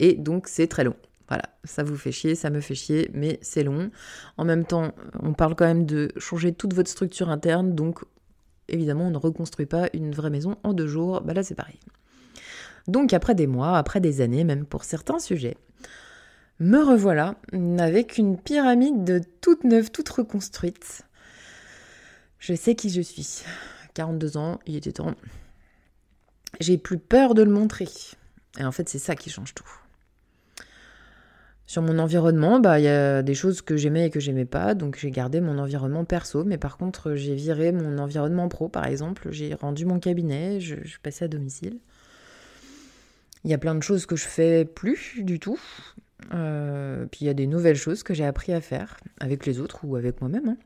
Et 0.00 0.14
donc, 0.14 0.48
c'est 0.48 0.66
très 0.66 0.84
long. 0.84 0.96
Voilà, 1.28 1.44
ça 1.64 1.82
vous 1.82 1.96
fait 1.96 2.12
chier, 2.12 2.34
ça 2.34 2.50
me 2.50 2.60
fait 2.60 2.74
chier, 2.74 3.10
mais 3.14 3.38
c'est 3.40 3.62
long. 3.62 3.90
En 4.36 4.44
même 4.44 4.64
temps, 4.64 4.92
on 5.22 5.32
parle 5.32 5.54
quand 5.54 5.64
même 5.64 5.86
de 5.86 6.10
changer 6.18 6.52
toute 6.52 6.74
votre 6.74 6.90
structure 6.90 7.30
interne, 7.30 7.74
donc 7.74 8.00
évidemment, 8.68 9.06
on 9.06 9.10
ne 9.10 9.18
reconstruit 9.18 9.66
pas 9.66 9.88
une 9.92 10.12
vraie 10.12 10.30
maison 10.30 10.56
en 10.62 10.72
deux 10.72 10.86
jours. 10.86 11.20
Bah 11.20 11.34
là, 11.34 11.42
c'est 11.42 11.54
pareil. 11.54 11.78
Donc, 12.86 13.12
après 13.12 13.34
des 13.34 13.46
mois, 13.46 13.78
après 13.78 14.00
des 14.00 14.20
années, 14.20 14.44
même 14.44 14.66
pour 14.66 14.84
certains 14.84 15.18
sujets, 15.18 15.56
me 16.60 16.78
revoilà 16.78 17.36
avec 17.78 18.18
une 18.18 18.38
pyramide 18.38 19.04
de 19.04 19.20
toute 19.40 19.64
neuve, 19.64 19.90
toute 19.90 20.08
reconstruite. 20.08 21.02
Je 22.38 22.54
sais 22.54 22.74
qui 22.74 22.90
je 22.90 23.00
suis. 23.00 23.42
42 23.94 24.36
ans, 24.36 24.60
il 24.66 24.76
était 24.76 24.92
temps. 24.92 25.14
J'ai 26.60 26.78
plus 26.78 26.98
peur 26.98 27.34
de 27.34 27.42
le 27.42 27.50
montrer. 27.50 27.88
Et 28.58 28.64
en 28.64 28.72
fait, 28.72 28.88
c'est 28.88 28.98
ça 28.98 29.16
qui 29.16 29.30
change 29.30 29.54
tout. 29.54 29.68
Sur 31.66 31.80
mon 31.80 31.98
environnement, 31.98 32.60
bah 32.60 32.78
il 32.78 32.84
y 32.84 32.88
a 32.88 33.22
des 33.22 33.34
choses 33.34 33.62
que 33.62 33.76
j'aimais 33.76 34.06
et 34.06 34.10
que 34.10 34.20
j'aimais 34.20 34.44
pas, 34.44 34.74
donc 34.74 34.98
j'ai 34.98 35.10
gardé 35.10 35.40
mon 35.40 35.58
environnement 35.58 36.04
perso, 36.04 36.44
mais 36.44 36.58
par 36.58 36.76
contre 36.76 37.14
j'ai 37.14 37.34
viré 37.34 37.72
mon 37.72 37.96
environnement 37.98 38.48
pro, 38.48 38.68
par 38.68 38.84
exemple, 38.86 39.28
j'ai 39.30 39.54
rendu 39.54 39.86
mon 39.86 39.98
cabinet, 39.98 40.60
je, 40.60 40.76
suis 40.86 40.98
passée 40.98 41.24
à 41.24 41.28
domicile. 41.28 41.78
Il 43.44 43.50
y 43.50 43.54
a 43.54 43.58
plein 43.58 43.74
de 43.74 43.82
choses 43.82 44.04
que 44.04 44.14
je 44.14 44.26
fais 44.26 44.66
plus 44.66 45.22
du 45.22 45.40
tout, 45.40 45.58
euh, 46.34 47.06
puis 47.06 47.22
il 47.22 47.26
y 47.26 47.30
a 47.30 47.34
des 47.34 47.46
nouvelles 47.46 47.76
choses 47.76 48.02
que 48.02 48.12
j'ai 48.12 48.26
appris 48.26 48.52
à 48.52 48.60
faire 48.60 48.98
avec 49.18 49.46
les 49.46 49.58
autres 49.58 49.80
ou 49.84 49.96
avec 49.96 50.20
moi-même. 50.20 50.50
Hein. 50.50 50.56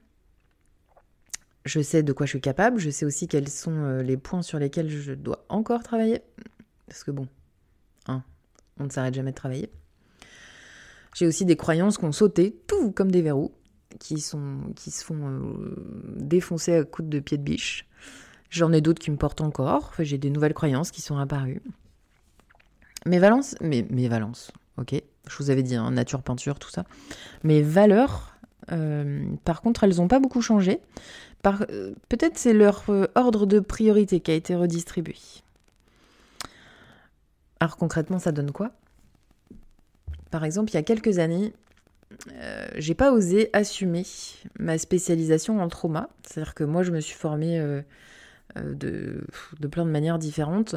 Je 1.65 1.81
sais 1.81 2.03
de 2.03 2.13
quoi 2.13 2.27
je 2.27 2.31
suis 2.31 2.41
capable, 2.41 2.81
je 2.81 2.91
sais 2.91 3.05
aussi 3.05 3.29
quels 3.29 3.49
sont 3.49 3.85
euh, 3.85 4.03
les 4.03 4.17
points 4.17 4.43
sur 4.43 4.59
lesquels 4.59 4.91
je 4.91 5.13
dois 5.13 5.45
encore 5.49 5.85
travailler, 5.85 6.23
parce 6.89 7.05
que 7.05 7.13
bon, 7.13 7.29
hein, 8.09 8.25
on 8.81 8.85
ne 8.85 8.91
s'arrête 8.91 9.15
jamais 9.15 9.31
de 9.31 9.37
travailler. 9.37 9.71
J'ai 11.19 11.27
aussi 11.27 11.45
des 11.45 11.57
croyances 11.57 11.99
qui 11.99 12.05
ont 12.05 12.13
sauté, 12.13 12.57
tout 12.69 12.93
comme 12.93 13.11
des 13.11 13.23
verrous, 13.23 13.51
qui, 13.99 14.21
se 14.21 14.37
font 14.37 15.29
euh, 15.29 15.75
défoncer 16.15 16.77
à 16.77 16.85
coups 16.85 17.09
de 17.09 17.19
pied 17.19 17.37
de 17.37 17.43
biche. 17.43 17.89
J'en 18.51 18.73
ai 18.73 18.81
d'autres 18.81 19.01
qui 19.01 19.11
me 19.11 19.17
portent 19.17 19.41
encore. 19.41 19.93
J'ai 19.99 20.17
des 20.17 20.31
nouvelles 20.31 20.55
croyances 20.55 20.93
qui 20.93 21.03
sont 21.03 21.19
apparues. 21.19 21.61
Mes 23.05 23.19
valences, 23.19 23.57
mes 23.61 23.83
valences, 24.07 24.53
ok. 24.77 24.95
Je 25.29 25.37
vous 25.39 25.51
avais 25.51 25.65
dit, 25.65 25.75
hein, 25.75 25.91
nature, 25.91 26.23
peinture, 26.23 26.61
tout 26.61 26.71
ça. 26.71 26.85
Mes 27.43 27.63
valeurs, 27.63 28.37
euh, 28.71 29.25
par 29.45 29.61
contre, 29.61 29.83
elles 29.83 29.97
n'ont 29.97 30.07
pas 30.07 30.21
beaucoup 30.21 30.41
changé. 30.41 30.81
Euh, 31.45 31.95
peut-être 32.09 32.39
c'est 32.39 32.53
leur 32.53 32.85
ordre 33.17 33.45
de 33.45 33.59
priorité 33.59 34.21
qui 34.21 34.31
a 34.31 34.35
été 34.35 34.55
redistribué. 34.55 35.17
Alors 37.59 37.77
concrètement, 37.77 38.21
ça 38.21 38.31
donne 38.31 38.53
quoi? 38.53 38.71
Par 40.31 40.45
exemple, 40.45 40.71
il 40.71 40.75
y 40.75 40.79
a 40.79 40.83
quelques 40.83 41.19
années, 41.19 41.53
euh, 42.33 42.67
j'ai 42.77 42.95
pas 42.95 43.13
osé 43.13 43.51
assumer 43.53 44.05
ma 44.59 44.79
spécialisation 44.79 45.61
en 45.61 45.69
trauma. 45.69 46.09
C'est-à-dire 46.23 46.55
que 46.55 46.65
moi, 46.65 46.83
je 46.83 46.91
me 46.91 47.01
suis 47.01 47.17
formée 47.17 47.59
euh, 47.59 47.83
de, 48.57 49.25
de, 49.61 49.69
plein 49.69 49.85
de 49.85 49.91
manières 49.91 50.19
différentes, 50.19 50.77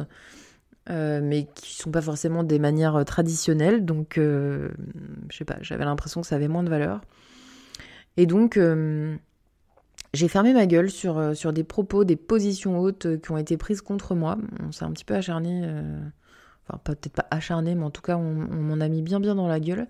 mais 0.88 1.46
qui 1.54 1.76
sont 1.76 1.90
pas 1.90 2.02
forcément 2.02 2.44
des 2.44 2.58
manières 2.58 3.04
traditionnelles. 3.04 3.84
Donc, 3.84 4.14
je 4.16 4.68
sais 5.30 5.44
pas, 5.44 5.56
j'avais 5.60 5.84
l'impression 5.84 6.20
que 6.20 6.26
ça 6.26 6.36
avait 6.36 6.48
moins 6.48 6.64
de 6.64 6.70
valeur. 6.70 7.00
Et 8.16 8.26
donc, 8.26 8.58
j'ai 10.12 10.28
fermé 10.28 10.52
ma 10.52 10.66
gueule 10.66 10.90
sur, 10.90 11.36
sur 11.36 11.52
des 11.52 11.64
propos, 11.64 12.04
des 12.04 12.16
positions 12.16 12.78
hautes 12.80 13.20
qui 13.22 13.30
ont 13.30 13.38
été 13.38 13.56
prises 13.56 13.80
contre 13.80 14.14
moi. 14.14 14.36
On 14.60 14.72
s'est 14.72 14.84
un 14.84 14.90
petit 14.90 15.04
peu 15.04 15.14
acharné 15.14 15.66
enfin 16.68 16.78
peut-être 16.84 17.14
pas 17.14 17.26
acharné, 17.30 17.74
mais 17.74 17.84
en 17.84 17.90
tout 17.90 18.02
cas 18.02 18.16
on, 18.16 18.32
m'en 18.32 18.80
a 18.80 18.88
mis 18.88 19.02
bien 19.02 19.20
bien 19.20 19.34
dans 19.34 19.48
la 19.48 19.60
gueule. 19.60 19.88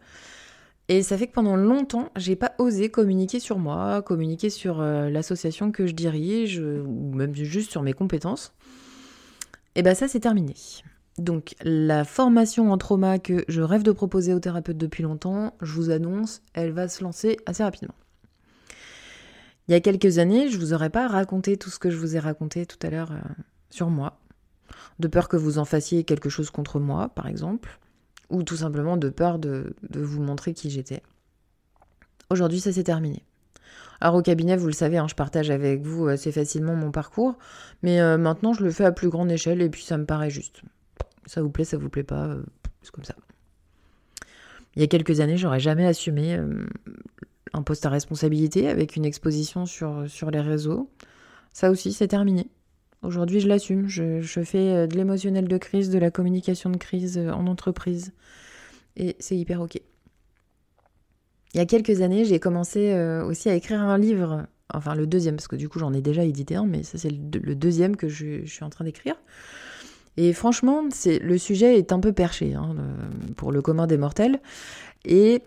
Et 0.89 1.03
ça 1.03 1.17
fait 1.17 1.29
que 1.29 1.33
pendant 1.33 1.57
longtemps, 1.57 2.11
j'ai 2.17 2.37
pas 2.37 2.53
osé 2.59 2.91
communiquer 2.91 3.41
sur 3.41 3.59
moi, 3.59 4.03
communiquer 4.03 4.51
sur 4.51 4.81
euh, 4.81 5.09
l'association 5.09 5.71
que 5.71 5.87
je 5.87 5.93
dirige, 5.93 6.59
ou 6.59 7.15
même 7.15 7.35
juste 7.35 7.71
sur 7.71 7.83
mes 7.83 7.93
compétences. 7.93 8.53
Et 9.75 9.83
ben 9.83 9.95
ça 9.95 10.09
c'est 10.09 10.21
terminé. 10.21 10.55
Donc 11.19 11.55
la 11.63 12.05
formation 12.05 12.73
en 12.73 12.79
trauma 12.79 13.19
que 13.19 13.45
je 13.49 13.61
rêve 13.61 13.83
de 13.83 13.93
proposer 13.93 14.33
aux 14.35 14.41
thérapeutes 14.41 14.79
depuis 14.79 15.03
longtemps, 15.03 15.55
je 15.61 15.73
vous 15.73 15.91
annonce, 15.91 16.43
elle 16.55 16.73
va 16.73 16.89
se 16.89 17.05
lancer 17.05 17.37
assez 17.47 17.63
rapidement. 17.63 17.95
Il 19.69 19.73
y 19.73 19.75
a 19.75 19.81
quelques 19.81 20.19
années, 20.19 20.49
je 20.49 20.59
vous 20.59 20.73
aurais 20.73 20.91
pas 20.91 21.07
raconté 21.07 21.57
tout 21.57 21.71
ce 21.71 21.79
que 21.79 21.91
je 21.91 21.97
vous 21.97 22.17
ai 22.17 22.19
raconté 22.19 22.67
tout 22.67 22.79
à 22.83 22.91
l'heure 22.91 23.13
euh, 23.13 23.21
sur 23.71 23.91
moi 23.91 24.19
de 24.99 25.09
peur 25.09 25.29
que 25.29 25.37
vous 25.37 25.59
en 25.59 25.65
fassiez 25.65 26.05
quelque 26.05 26.29
chose 26.29 26.51
contre 26.51 26.81
moi, 26.81 27.09
par 27.09 27.27
exemple, 27.27 27.79
ou 28.31 28.43
tout 28.43 28.57
simplement 28.57 28.97
de 28.97 29.09
peur 29.09 29.39
de, 29.39 29.75
vous 29.95 30.23
montrer 30.23 30.55
qui 30.55 30.71
j'étais. 30.71 31.03
Aujourd'hui, 32.31 32.61
ça 32.61 32.73
s'est 32.73 32.85
terminé. 32.85 33.23
Alors 34.01 34.17
au 34.17 34.23
cabinet, 34.23 34.57
vous 34.57 34.67
le 34.67 34.73
savez, 34.73 34.99
hein, 34.99 35.07
je 35.09 35.15
partage 35.15 35.51
avec 35.51 35.83
vous 35.83 36.09
assez 36.09 36.33
facilement 36.33 36.75
mon 36.75 36.91
parcours, 36.91 37.39
mais 37.83 38.01
euh, 38.01 38.19
maintenant 38.19 38.53
je 38.53 38.65
le 38.65 38.73
fais 38.73 38.85
à 38.85 38.91
plus 38.91 39.09
grande 39.09 39.31
échelle 39.31 39.63
et 39.63 39.71
puis 39.71 39.85
ça 39.85 39.97
me 39.97 40.07
paraît 40.07 40.31
juste. 40.31 40.63
Ça 41.27 41.41
vous 41.41 41.51
plaît, 41.51 41.65
ça 41.65 41.77
vous 41.77 41.89
plaît 41.89 42.03
pas, 42.03 42.27
euh, 42.27 42.43
c'est 42.83 42.91
comme 42.91 43.05
ça. 43.05 43.15
Il 44.75 44.81
y 44.81 44.85
a 44.85 44.89
quelques 44.89 45.21
années, 45.21 45.37
j'aurais 45.37 45.61
jamais 45.61 45.87
assumé 45.87 46.35
euh, 46.35 46.67
un 47.53 47.63
poste 47.63 47.87
à 47.87 47.91
responsabilité 47.91 48.69
avec 48.69 48.97
une 48.97 49.05
exposition 49.05 49.67
sur, 49.67 50.05
sur 50.09 50.31
les 50.33 50.41
réseaux. 50.41 50.91
Ça 51.53 51.71
aussi, 51.71 51.93
c'est 51.93 52.09
terminé. 52.09 52.49
Aujourd'hui, 53.03 53.41
je 53.41 53.49
l'assume. 53.49 53.89
Je, 53.89 54.43
fais 54.45 54.71
euh, 54.71 54.87
de 54.87 54.97
l'émotionnel 54.97 55.49
de 55.49 55.59
crise, 55.59 55.91
de 55.91 55.99
la 55.99 56.11
communication 56.11 56.71
de 56.71 56.77
crise 56.77 57.19
euh, 57.19 57.31
en 57.31 57.47
entreprise. 57.47 58.13
Et 58.97 59.17
c'est 59.19 59.37
hyper 59.37 59.61
OK. 59.61 59.81
Il 61.55 61.59
y 61.59 61.61
a 61.61 61.67
quelques 61.67 62.01
années, 62.01 62.25
j'ai 62.25 62.39
commencé 62.39 62.93
euh, 62.93 63.25
aussi 63.25 63.51
à 63.51 63.55
écrire 63.55 63.81
un 63.81 63.99
livre. 63.99 64.47
Enfin, 64.73 64.95
le 64.95 65.07
deuxième, 65.07 65.37
parce 65.37 65.49
que 65.49 65.57
du 65.57 65.69
coup, 65.69 65.81
j'en 65.81 65.93
ai 65.93 66.01
déjà 66.01 66.25
édité 66.25 66.55
un, 66.55 66.65
mais 66.65 66.83
ça, 66.83 66.97
c'est 66.97 67.11
le, 67.11 67.55
deuxième 67.55 67.97
que 67.97 68.09
je, 68.09 68.47
suis 68.47 68.65
en 68.65 68.71
train 68.71 68.85
d'écrire. 68.85 69.17
Et 70.17 70.33
franchement, 70.33 70.83
le 70.83 71.39
sujet 71.39 71.79
est 71.79 71.93
un 71.93 72.01
peu 72.01 72.13
perché 72.13 72.55
hein, 72.55 72.77
pour 73.37 73.51
le 73.51 73.61
commun 73.61 73.87
des 73.87 73.99
mortels. 73.99 74.41
Et 75.05 75.43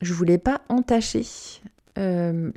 je 0.00 0.14
voulais 0.14 0.38
pas 0.38 0.62
entacher 0.68 1.24
euh, 1.98 2.50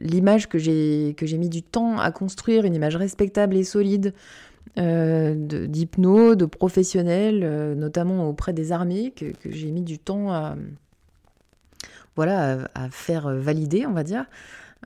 l'image 0.00 0.48
que 0.48 0.58
j'ai 0.58 1.14
que 1.16 1.26
j'ai 1.26 1.38
mis 1.38 1.48
du 1.48 1.62
temps 1.62 1.98
à 1.98 2.10
construire, 2.10 2.64
une 2.64 2.74
image 2.74 2.96
respectable 2.96 3.56
et 3.56 3.64
solide 3.64 4.14
euh, 4.78 5.34
d'hypno, 5.66 6.34
de, 6.34 6.46
professionnels, 6.46 7.42
euh, 7.42 7.74
notamment 7.74 8.28
auprès 8.28 8.52
des 8.52 8.72
armées, 8.72 9.12
que, 9.12 9.26
j'ai 9.44 9.70
mis 9.70 9.82
du 9.82 9.98
temps 9.98 10.32
à 10.32 10.56
voilà 12.16 12.68
à, 12.74 12.90
faire 12.90 13.28
valider, 13.36 13.86
on 13.86 13.92
va 13.92 14.02
dire. 14.02 14.26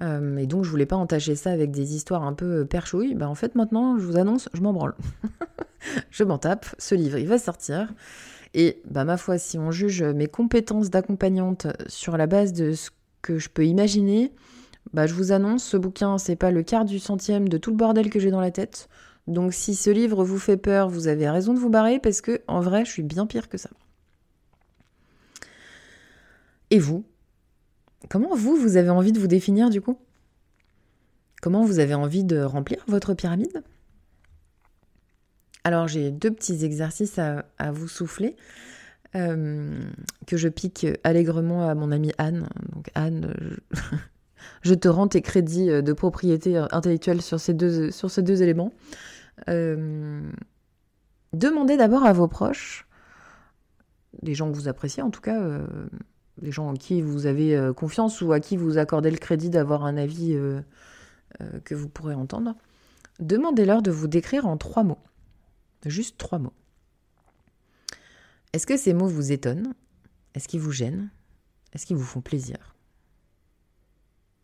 et 0.01 0.47
donc 0.47 0.65
je 0.65 0.71
voulais 0.71 0.87
pas 0.87 0.97
entacher 0.97 1.37
ça 1.37 1.51
avec 1.51 1.71
des 1.71 1.95
histoires 1.95 2.25
un 2.25 2.33
peu 2.33 2.65
perchouilles. 2.65 3.15
Ben, 3.15 3.29
en 3.29 3.35
fait 3.35 3.55
maintenant, 3.55 3.99
je 3.99 4.05
vous 4.05 4.17
annonce, 4.17 4.49
je 4.55 4.61
m'en 4.61 4.73
branle. 4.73 4.95
je 6.11 6.25
m'en 6.25 6.39
tape. 6.39 6.67
Ce 6.79 6.95
livre, 6.95 7.19
il 7.19 7.27
va 7.27 7.39
sortir. 7.39 7.93
Et 8.53 8.83
bah, 8.89 9.05
ma 9.05 9.17
foi, 9.17 9.39
si 9.39 9.59
on 9.59 9.71
juge 9.71 10.03
mes 10.03 10.29
compétences 10.29 10.91
d'accompagnante 10.91 11.67
sur 11.89 12.17
la 12.17 12.27
base 12.27 12.53
de 12.53 12.73
ce 12.73 12.91
que 13.25 13.39
je 13.39 13.49
peux 13.49 13.65
imaginer, 13.65 14.33
bah, 14.93 15.07
je 15.07 15.15
vous 15.15 15.33
annonce, 15.33 15.65
ce 15.65 15.79
bouquin, 15.79 16.19
c'est 16.19 16.37
pas 16.37 16.51
le 16.51 16.63
quart 16.63 16.85
du 16.85 16.99
centième 16.99 17.49
de 17.49 17.57
tout 17.57 17.71
le 17.71 17.77
bordel 17.77 18.11
que 18.11 18.21
j'ai 18.21 18.31
dans 18.31 18.41
la 18.41 18.51
tête. 18.51 18.89
Donc 19.27 19.55
si 19.55 19.75
ce 19.75 19.89
livre 19.89 20.23
vous 20.23 20.39
fait 20.39 20.59
peur, 20.59 20.91
vous 20.91 21.09
avez 21.09 21.29
raison 21.31 21.55
de 21.55 21.59
vous 21.59 21.71
barrer 21.71 21.99
parce 21.99 22.21
que 22.21 22.43
en 22.47 22.61
vrai, 22.61 22.85
je 22.85 22.91
suis 22.91 23.03
bien 23.03 23.27
pire 23.27 23.49
que 23.49 23.57
ça. 23.57 23.71
Et 26.71 26.79
vous? 26.79 27.05
Comment 28.11 28.35
vous, 28.35 28.57
vous 28.57 28.77
avez 28.77 28.91
envie 28.91 29.13
de 29.13 29.19
vous 29.19 29.27
définir 29.27 29.71
du 29.71 29.81
coup? 29.81 29.99
Comment 31.41 31.65
vous 31.65 31.79
avez 31.79 31.95
envie 31.95 32.25
de 32.25 32.43
remplir 32.43 32.85
votre 32.87 33.15
pyramide? 33.15 33.65
Alors 35.65 35.89
j'ai 35.89 36.11
deux 36.11 36.31
petits 36.31 36.63
exercices 36.63 37.19
à, 37.19 37.47
à 37.57 37.73
vous 37.73 37.89
souffler. 37.89 38.37
Euh, 39.17 39.79
que 40.27 40.37
je 40.37 40.49
pique 40.49 40.87
allègrement 41.05 41.69
à 41.69 41.75
mon 41.75 41.93
amie 41.93 42.13
Anne. 42.19 42.49
Donc 42.73 42.91
Anne, 42.95 43.33
je, 44.63 44.75
te 44.75 44.89
rends 44.89 45.07
tes 45.07 45.23
crédits 45.23 45.69
de 45.69 45.93
propriété 45.93 46.57
intellectuelle 46.57 47.23
sur 47.23 47.39
ces 47.39 47.55
deux, 47.55 47.93
sur 47.93 48.11
ces 48.11 48.23
deux 48.23 48.43
éléments. 48.43 48.73
Euh, 49.49 50.21
demandez 51.33 51.77
d'abord 51.77 52.05
à 52.05 52.13
vos 52.13 52.27
proches, 52.27 52.89
des 54.23 54.35
gens 54.35 54.51
que 54.51 54.57
vous 54.57 54.67
appréciez 54.67 55.03
en 55.03 55.11
tout 55.11 55.21
cas, 55.21 55.41
euh, 55.41 55.65
des 56.43 56.51
gens 56.51 56.71
en 56.71 56.75
qui 56.75 57.01
vous 57.01 57.27
avez 57.27 57.71
confiance 57.77 58.21
ou 58.21 58.33
à 58.33 58.41
qui 58.41 58.57
vous 58.57 58.79
accordez 58.79 59.13
le 59.13 59.19
crédit 59.19 59.51
d'avoir 59.51 59.85
un 59.85 59.97
avis 59.97 60.37
que 61.65 61.75
vous 61.77 61.89
pourrez 61.89 62.15
entendre, 62.15 62.57
demandez-leur 63.21 63.83
de 63.83 63.93
vous 63.93 64.09
décrire 64.09 64.47
en 64.47 64.57
trois 64.57 64.83
mots. 64.83 64.99
Juste 65.87 66.19
trois 66.19 66.41
mots. 66.41 66.55
Est-ce 68.55 68.69
que 68.69 68.77
ces 68.77 68.95
mots 68.95 69.09
vous 69.09 69.33
étonnent? 69.33 69.75
Est-ce 70.37 70.47
qu'ils 70.47 70.61
vous 70.61 70.71
gênent? 70.71 71.11
Est-ce 71.73 71.87
qu'ils 71.87 71.97
vous 71.97 72.05
font 72.05 72.21
plaisir? 72.21 72.77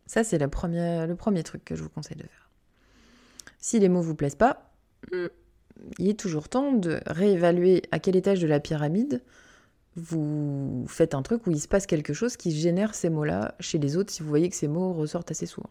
Ça, 0.05 0.25
c'est 0.25 0.37
le 0.37 0.49
premier 0.49 1.43
truc 1.43 1.63
que 1.63 1.77
je 1.77 1.81
vous 1.81 1.87
conseille 1.87 2.17
de 2.17 2.23
faire. 2.23 2.49
Si 3.57 3.79
les 3.79 3.87
mots 3.87 4.01
vous 4.01 4.13
plaisent 4.13 4.35
pas, 4.35 4.69
hmm, 5.13 5.27
il 5.97 6.09
est 6.09 6.19
toujours 6.19 6.49
temps 6.49 6.73
de 6.73 6.99
réévaluer 7.07 7.83
à 7.91 7.99
quel 7.99 8.17
étage 8.17 8.41
de 8.41 8.47
la 8.47 8.59
pyramide 8.59 9.23
vous 9.95 10.85
faites 10.89 11.15
un 11.15 11.21
truc 11.21 11.47
où 11.47 11.51
il 11.51 11.61
se 11.61 11.69
passe 11.69 11.85
quelque 11.85 12.11
chose 12.11 12.35
qui 12.35 12.51
génère 12.51 12.95
ces 12.95 13.09
mots-là 13.09 13.55
chez 13.61 13.77
les 13.77 13.95
autres 13.95 14.11
si 14.11 14.23
vous 14.23 14.29
voyez 14.29 14.49
que 14.49 14.57
ces 14.57 14.67
mots 14.67 14.91
ressortent 14.91 15.31
assez 15.31 15.45
souvent. 15.45 15.69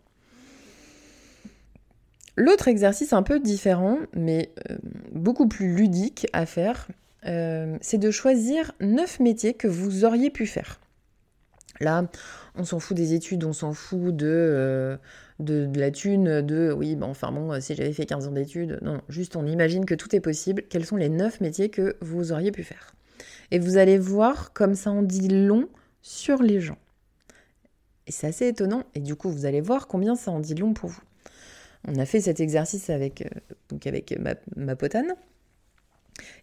L'autre 2.36 2.68
exercice 2.68 3.12
un 3.12 3.22
peu 3.22 3.38
différent, 3.38 3.98
mais 4.14 4.50
euh, 4.70 4.78
beaucoup 5.12 5.46
plus 5.46 5.74
ludique 5.74 6.26
à 6.32 6.46
faire, 6.46 6.88
euh, 7.26 7.76
c'est 7.80 7.98
de 7.98 8.10
choisir 8.10 8.72
neuf 8.80 9.20
métiers 9.20 9.54
que 9.54 9.68
vous 9.68 10.04
auriez 10.04 10.30
pu 10.30 10.46
faire. 10.46 10.80
Là, 11.80 12.06
on 12.56 12.64
s'en 12.64 12.78
fout 12.78 12.96
des 12.96 13.14
études, 13.14 13.44
on 13.44 13.52
s'en 13.52 13.72
fout 13.72 14.14
de, 14.14 14.26
euh, 14.26 14.96
de, 15.38 15.68
la 15.78 15.90
thune, 15.90 16.42
de 16.42 16.72
oui, 16.72 16.94
ben 16.94 17.06
enfin 17.06 17.32
bon, 17.32 17.58
si 17.60 17.74
j'avais 17.74 17.92
fait 17.92 18.06
15 18.06 18.28
ans 18.28 18.32
d'études. 18.32 18.78
Non, 18.82 19.00
juste 19.08 19.36
on 19.36 19.46
imagine 19.46 19.86
que 19.86 19.94
tout 19.94 20.14
est 20.14 20.20
possible. 20.20 20.64
Quels 20.68 20.84
sont 20.84 20.96
les 20.96 21.08
neuf 21.08 21.40
métiers 21.40 21.70
que 21.70 21.96
vous 22.00 22.32
auriez 22.32 22.52
pu 22.52 22.64
faire? 22.64 22.94
Et 23.50 23.58
vous 23.58 23.76
allez 23.78 23.98
voir 23.98 24.52
comme 24.52 24.74
ça 24.74 24.90
en 24.90 25.02
dit 25.02 25.28
long 25.28 25.68
sur 26.02 26.42
les 26.42 26.60
gens. 26.60 26.78
Et 28.06 28.12
c'est 28.12 28.26
assez 28.26 28.48
étonnant. 28.48 28.84
Et 28.94 29.00
du 29.00 29.14
coup, 29.14 29.30
vous 29.30 29.46
allez 29.46 29.60
voir 29.60 29.86
combien 29.86 30.16
ça 30.16 30.30
en 30.30 30.40
dit 30.40 30.54
long 30.54 30.74
pour 30.74 30.90
vous. 30.90 31.02
On 31.88 31.96
a 31.96 32.04
fait 32.04 32.20
cet 32.20 32.40
exercice 32.40 32.90
avec, 32.90 33.22
euh, 33.22 33.76
avec 33.86 34.18
ma, 34.18 34.34
ma 34.56 34.76
potane. 34.76 35.14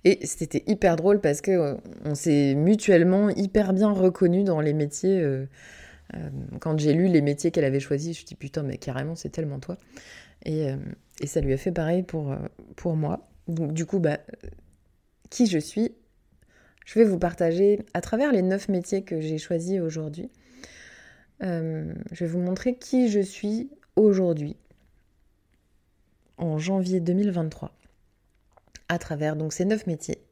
Et 0.04 0.26
c'était 0.26 0.63
hyper 0.68 0.96
drôle 0.96 1.20
parce 1.22 1.42
que 1.42 1.52
euh, 1.52 1.76
on 2.06 2.16
s'est 2.16 2.56
mutuellement 2.56 3.30
hyper 3.30 3.74
bien 3.74 3.92
reconnus 3.92 4.44
dans 4.44 4.62
les 4.62 4.74
métiers. 4.74 5.20
Euh, 5.20 5.46
euh, 6.16 6.30
quand 6.60 6.80
j'ai 6.80 6.94
lu 6.94 7.08
les 7.08 7.22
métiers 7.22 7.52
qu'elle 7.52 7.66
avait 7.66 7.80
choisis, 7.80 8.06
je 8.06 8.10
me 8.12 8.13
suis 8.13 8.26
dit 8.26 8.36
putain, 8.36 8.63
mais 8.63 8.78
carrément, 8.78 9.16
c'est 9.16 9.30
tellement 9.30 9.60
toi. 9.60 9.78
Et, 10.46 10.68
ça 11.26 11.42
lui 11.42 11.52
a 11.52 11.58
fait 11.58 11.72
pareil 11.72 12.04
pour, 12.04 12.38
moi. 12.96 13.28
Du 13.48 13.86
coup, 13.86 14.00
bah, 14.00 14.20
qui 15.30 15.48
je 15.48 15.58
suis, 15.58 15.92
je 16.86 17.00
vais 17.00 17.06
vous 17.06 17.18
partager 17.18 17.80
à 17.94 18.02
travers 18.02 18.32
les 18.32 18.44
neuf 18.44 18.70
métiers 18.70 19.04
que 19.04 19.20
j'ai 19.20 19.40
choisis 19.40 19.82
aujourd'hui. 19.82 20.30
je 21.42 21.94
vais 22.12 22.28
vous 22.28 22.40
montrer 22.40 22.76
qui 22.76 23.10
je 23.10 23.20
suis 23.20 23.72
aujourd'hui, 23.96 24.56
en 26.38 26.60
janvier 26.60 27.00
2023 27.00 27.74
à 28.89 28.97
travers 29.00 29.36
donc 29.36 29.54
ces 29.54 29.65
neuf 29.65 29.88
métiers. 29.88 30.23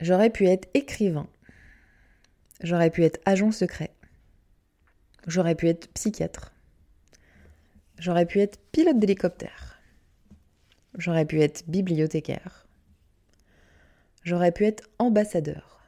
J'aurais 0.00 0.30
pu 0.30 0.46
être 0.46 0.68
écrivain, 0.74 1.28
j'aurais 2.62 2.90
pu 2.90 3.04
être 3.04 3.18
agent 3.24 3.50
secret, 3.50 3.94
j'aurais 5.26 5.54
pu 5.54 5.68
être 5.68 5.88
psychiatre, 5.94 6.52
j'aurais 7.98 8.26
pu 8.26 8.40
être 8.40 8.58
pilote 8.72 8.98
d'hélicoptère, 8.98 9.80
j'aurais 10.98 11.24
pu 11.24 11.40
être 11.40 11.68
bibliothécaire, 11.68 12.66
j'aurais 14.22 14.52
pu 14.52 14.66
être 14.66 14.84
ambassadeur, 14.98 15.80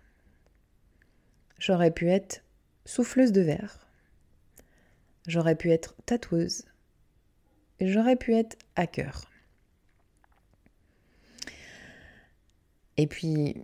j'aurais 1.59 1.91
pu 1.91 2.09
être 2.09 2.43
souffleuse 2.87 3.33
de 3.33 3.43
verre, 3.43 3.87
j'aurais 5.27 5.57
pu 5.57 5.71
être 5.71 5.95
tatoueuse, 6.07 6.64
j'aurais 7.81 8.17
pu 8.17 8.35
être 8.35 8.57
hacker. 8.77 9.28
Et 12.99 13.07
puis, 13.07 13.55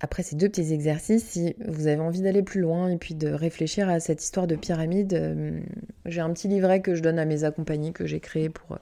après 0.00 0.22
ces 0.22 0.36
deux 0.36 0.48
petits 0.48 0.72
exercices, 0.72 1.24
si 1.24 1.56
vous 1.66 1.86
avez 1.86 2.00
envie 2.00 2.20
d'aller 2.20 2.42
plus 2.42 2.60
loin 2.60 2.90
et 2.90 2.98
puis 2.98 3.14
de 3.14 3.28
réfléchir 3.28 3.88
à 3.88 3.98
cette 3.98 4.22
histoire 4.22 4.46
de 4.46 4.54
pyramide, 4.54 5.14
euh, 5.14 5.60
j'ai 6.04 6.20
un 6.20 6.30
petit 6.32 6.46
livret 6.46 6.82
que 6.82 6.94
je 6.94 7.02
donne 7.02 7.18
à 7.18 7.24
mes 7.24 7.44
accompagnés 7.44 7.92
que 7.92 8.04
j'ai 8.04 8.20
créé 8.20 8.50
pour, 8.50 8.78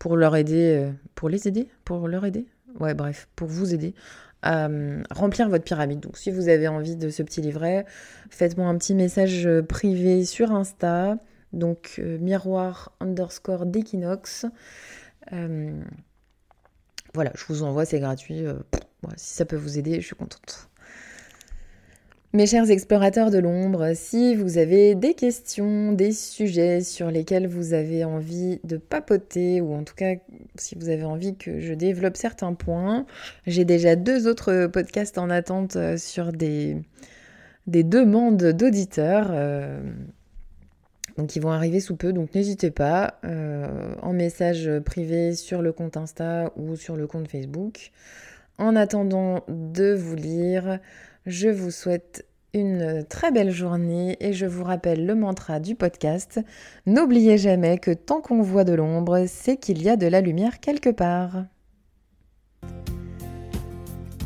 pour 0.00 0.16
leur 0.16 0.34
aider, 0.34 0.76
euh, 0.82 0.90
pour 1.14 1.28
les 1.28 1.46
aider, 1.46 1.68
pour 1.84 2.08
leur 2.08 2.26
aider, 2.26 2.46
ouais 2.80 2.94
bref, 2.94 3.28
pour 3.36 3.46
vous 3.46 3.72
aider 3.72 3.94
à 4.42 4.66
euh, 4.66 5.02
remplir 5.10 5.48
votre 5.48 5.64
pyramide. 5.64 6.00
Donc 6.00 6.18
si 6.18 6.32
vous 6.32 6.48
avez 6.48 6.66
envie 6.66 6.96
de 6.96 7.08
ce 7.08 7.22
petit 7.22 7.40
livret, 7.40 7.86
faites-moi 8.30 8.66
un 8.66 8.76
petit 8.76 8.94
message 8.94 9.48
privé 9.68 10.24
sur 10.24 10.50
Insta, 10.50 11.16
donc 11.52 12.02
miroir 12.20 12.92
underscore 13.00 13.64
d'équinoxe. 13.64 14.44
Voilà, 17.14 17.32
je 17.34 17.44
vous 17.48 17.62
envoie, 17.62 17.84
c'est 17.84 18.00
gratuit 18.00 18.44
si 19.16 19.34
ça 19.34 19.44
peut 19.44 19.56
vous 19.56 19.78
aider, 19.78 20.00
je 20.00 20.06
suis 20.06 20.16
contente. 20.16 20.68
Mes 22.32 22.48
chers 22.48 22.68
explorateurs 22.68 23.30
de 23.30 23.38
l'ombre, 23.38 23.92
si 23.94 24.34
vous 24.34 24.58
avez 24.58 24.96
des 24.96 25.14
questions, 25.14 25.92
des 25.92 26.10
sujets 26.10 26.80
sur 26.80 27.08
lesquels 27.08 27.46
vous 27.46 27.74
avez 27.74 28.04
envie 28.04 28.58
de 28.64 28.76
papoter, 28.76 29.60
ou 29.60 29.72
en 29.72 29.84
tout 29.84 29.94
cas 29.94 30.14
si 30.56 30.74
vous 30.74 30.88
avez 30.88 31.04
envie 31.04 31.36
que 31.36 31.60
je 31.60 31.74
développe 31.74 32.16
certains 32.16 32.54
points, 32.54 33.06
j'ai 33.46 33.64
déjà 33.64 33.94
deux 33.94 34.26
autres 34.26 34.66
podcasts 34.66 35.16
en 35.16 35.30
attente 35.30 35.76
euh, 35.76 35.96
sur 35.96 36.32
des, 36.32 36.76
des 37.68 37.84
demandes 37.84 38.42
d'auditeurs. 38.42 39.28
Euh, 39.30 39.80
donc 41.16 41.36
ils 41.36 41.40
vont 41.40 41.52
arriver 41.52 41.80
sous 41.80 41.96
peu, 41.96 42.12
donc 42.12 42.34
n'hésitez 42.34 42.70
pas 42.70 43.18
euh, 43.24 43.94
en 44.02 44.12
message 44.12 44.70
privé 44.84 45.34
sur 45.34 45.62
le 45.62 45.72
compte 45.72 45.96
Insta 45.96 46.52
ou 46.56 46.76
sur 46.76 46.96
le 46.96 47.06
compte 47.06 47.28
Facebook. 47.28 47.90
En 48.58 48.76
attendant 48.76 49.44
de 49.48 49.94
vous 49.94 50.14
lire, 50.14 50.78
je 51.26 51.48
vous 51.48 51.70
souhaite 51.70 52.26
une 52.52 53.04
très 53.08 53.32
belle 53.32 53.50
journée 53.50 54.16
et 54.20 54.32
je 54.32 54.46
vous 54.46 54.64
rappelle 54.64 55.06
le 55.06 55.14
mantra 55.14 55.58
du 55.58 55.74
podcast. 55.74 56.40
N'oubliez 56.86 57.36
jamais 57.36 57.78
que 57.78 57.90
tant 57.90 58.20
qu'on 58.20 58.42
voit 58.42 58.64
de 58.64 58.74
l'ombre, 58.74 59.24
c'est 59.26 59.56
qu'il 59.56 59.82
y 59.82 59.88
a 59.88 59.96
de 59.96 60.06
la 60.06 60.20
lumière 60.20 60.60
quelque 60.60 60.90
part. 60.90 61.44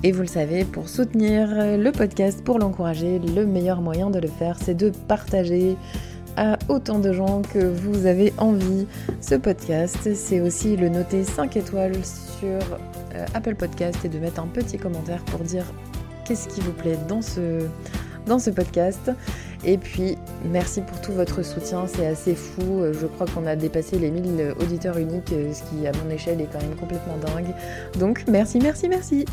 Et 0.05 0.12
vous 0.12 0.20
le 0.20 0.29
savez, 0.29 0.64
pour 0.64 0.88
soutenir 0.88 1.48
le 1.77 1.90
podcast, 1.90 2.44
pour 2.44 2.61
l'encourager, 2.61 3.18
le 3.18 3.44
meilleur 3.46 3.81
moyen 3.81 4.11
de 4.11 4.20
le 4.20 4.29
faire, 4.29 4.57
c'est 4.62 4.74
de 4.74 4.90
partager 5.09 5.77
autant 6.68 6.98
de 6.98 7.12
gens 7.12 7.42
que 7.42 7.59
vous 7.59 8.07
avez 8.07 8.33
envie 8.38 8.87
ce 9.20 9.35
podcast. 9.35 10.14
C'est 10.14 10.40
aussi 10.40 10.77
le 10.77 10.88
noter 10.88 11.24
5 11.24 11.57
étoiles 11.57 11.96
sur 12.05 12.59
euh, 13.14 13.27
Apple 13.35 13.55
Podcast 13.55 14.05
et 14.05 14.09
de 14.09 14.18
mettre 14.18 14.40
un 14.40 14.46
petit 14.46 14.79
commentaire 14.79 15.24
pour 15.24 15.40
dire 15.40 15.64
qu'est-ce 16.24 16.48
qui 16.48 16.61
vous 16.61 16.72
plaît 16.72 16.98
dans 17.09 17.22
ce, 17.22 17.66
dans 18.27 18.38
ce 18.38 18.51
podcast. 18.51 19.11
Et 19.64 19.77
puis, 19.77 20.16
merci 20.44 20.83
pour 20.83 21.01
tout 21.01 21.12
votre 21.12 21.42
soutien, 21.42 21.87
c'est 21.88 22.07
assez 22.07 22.35
fou. 22.35 22.83
Je 22.92 23.07
crois 23.07 23.27
qu'on 23.27 23.46
a 23.46 23.57
dépassé 23.57 23.98
les 23.98 24.11
1000 24.11 24.55
auditeurs 24.61 24.98
uniques, 24.98 25.31
ce 25.31 25.62
qui, 25.64 25.87
à 25.87 25.92
mon 26.05 26.11
échelle, 26.11 26.40
est 26.40 26.48
quand 26.53 26.62
même 26.62 26.77
complètement 26.77 27.16
dingue. 27.16 27.53
Donc, 27.98 28.24
merci, 28.29 28.61
merci, 28.61 28.88
merci. 28.88 29.24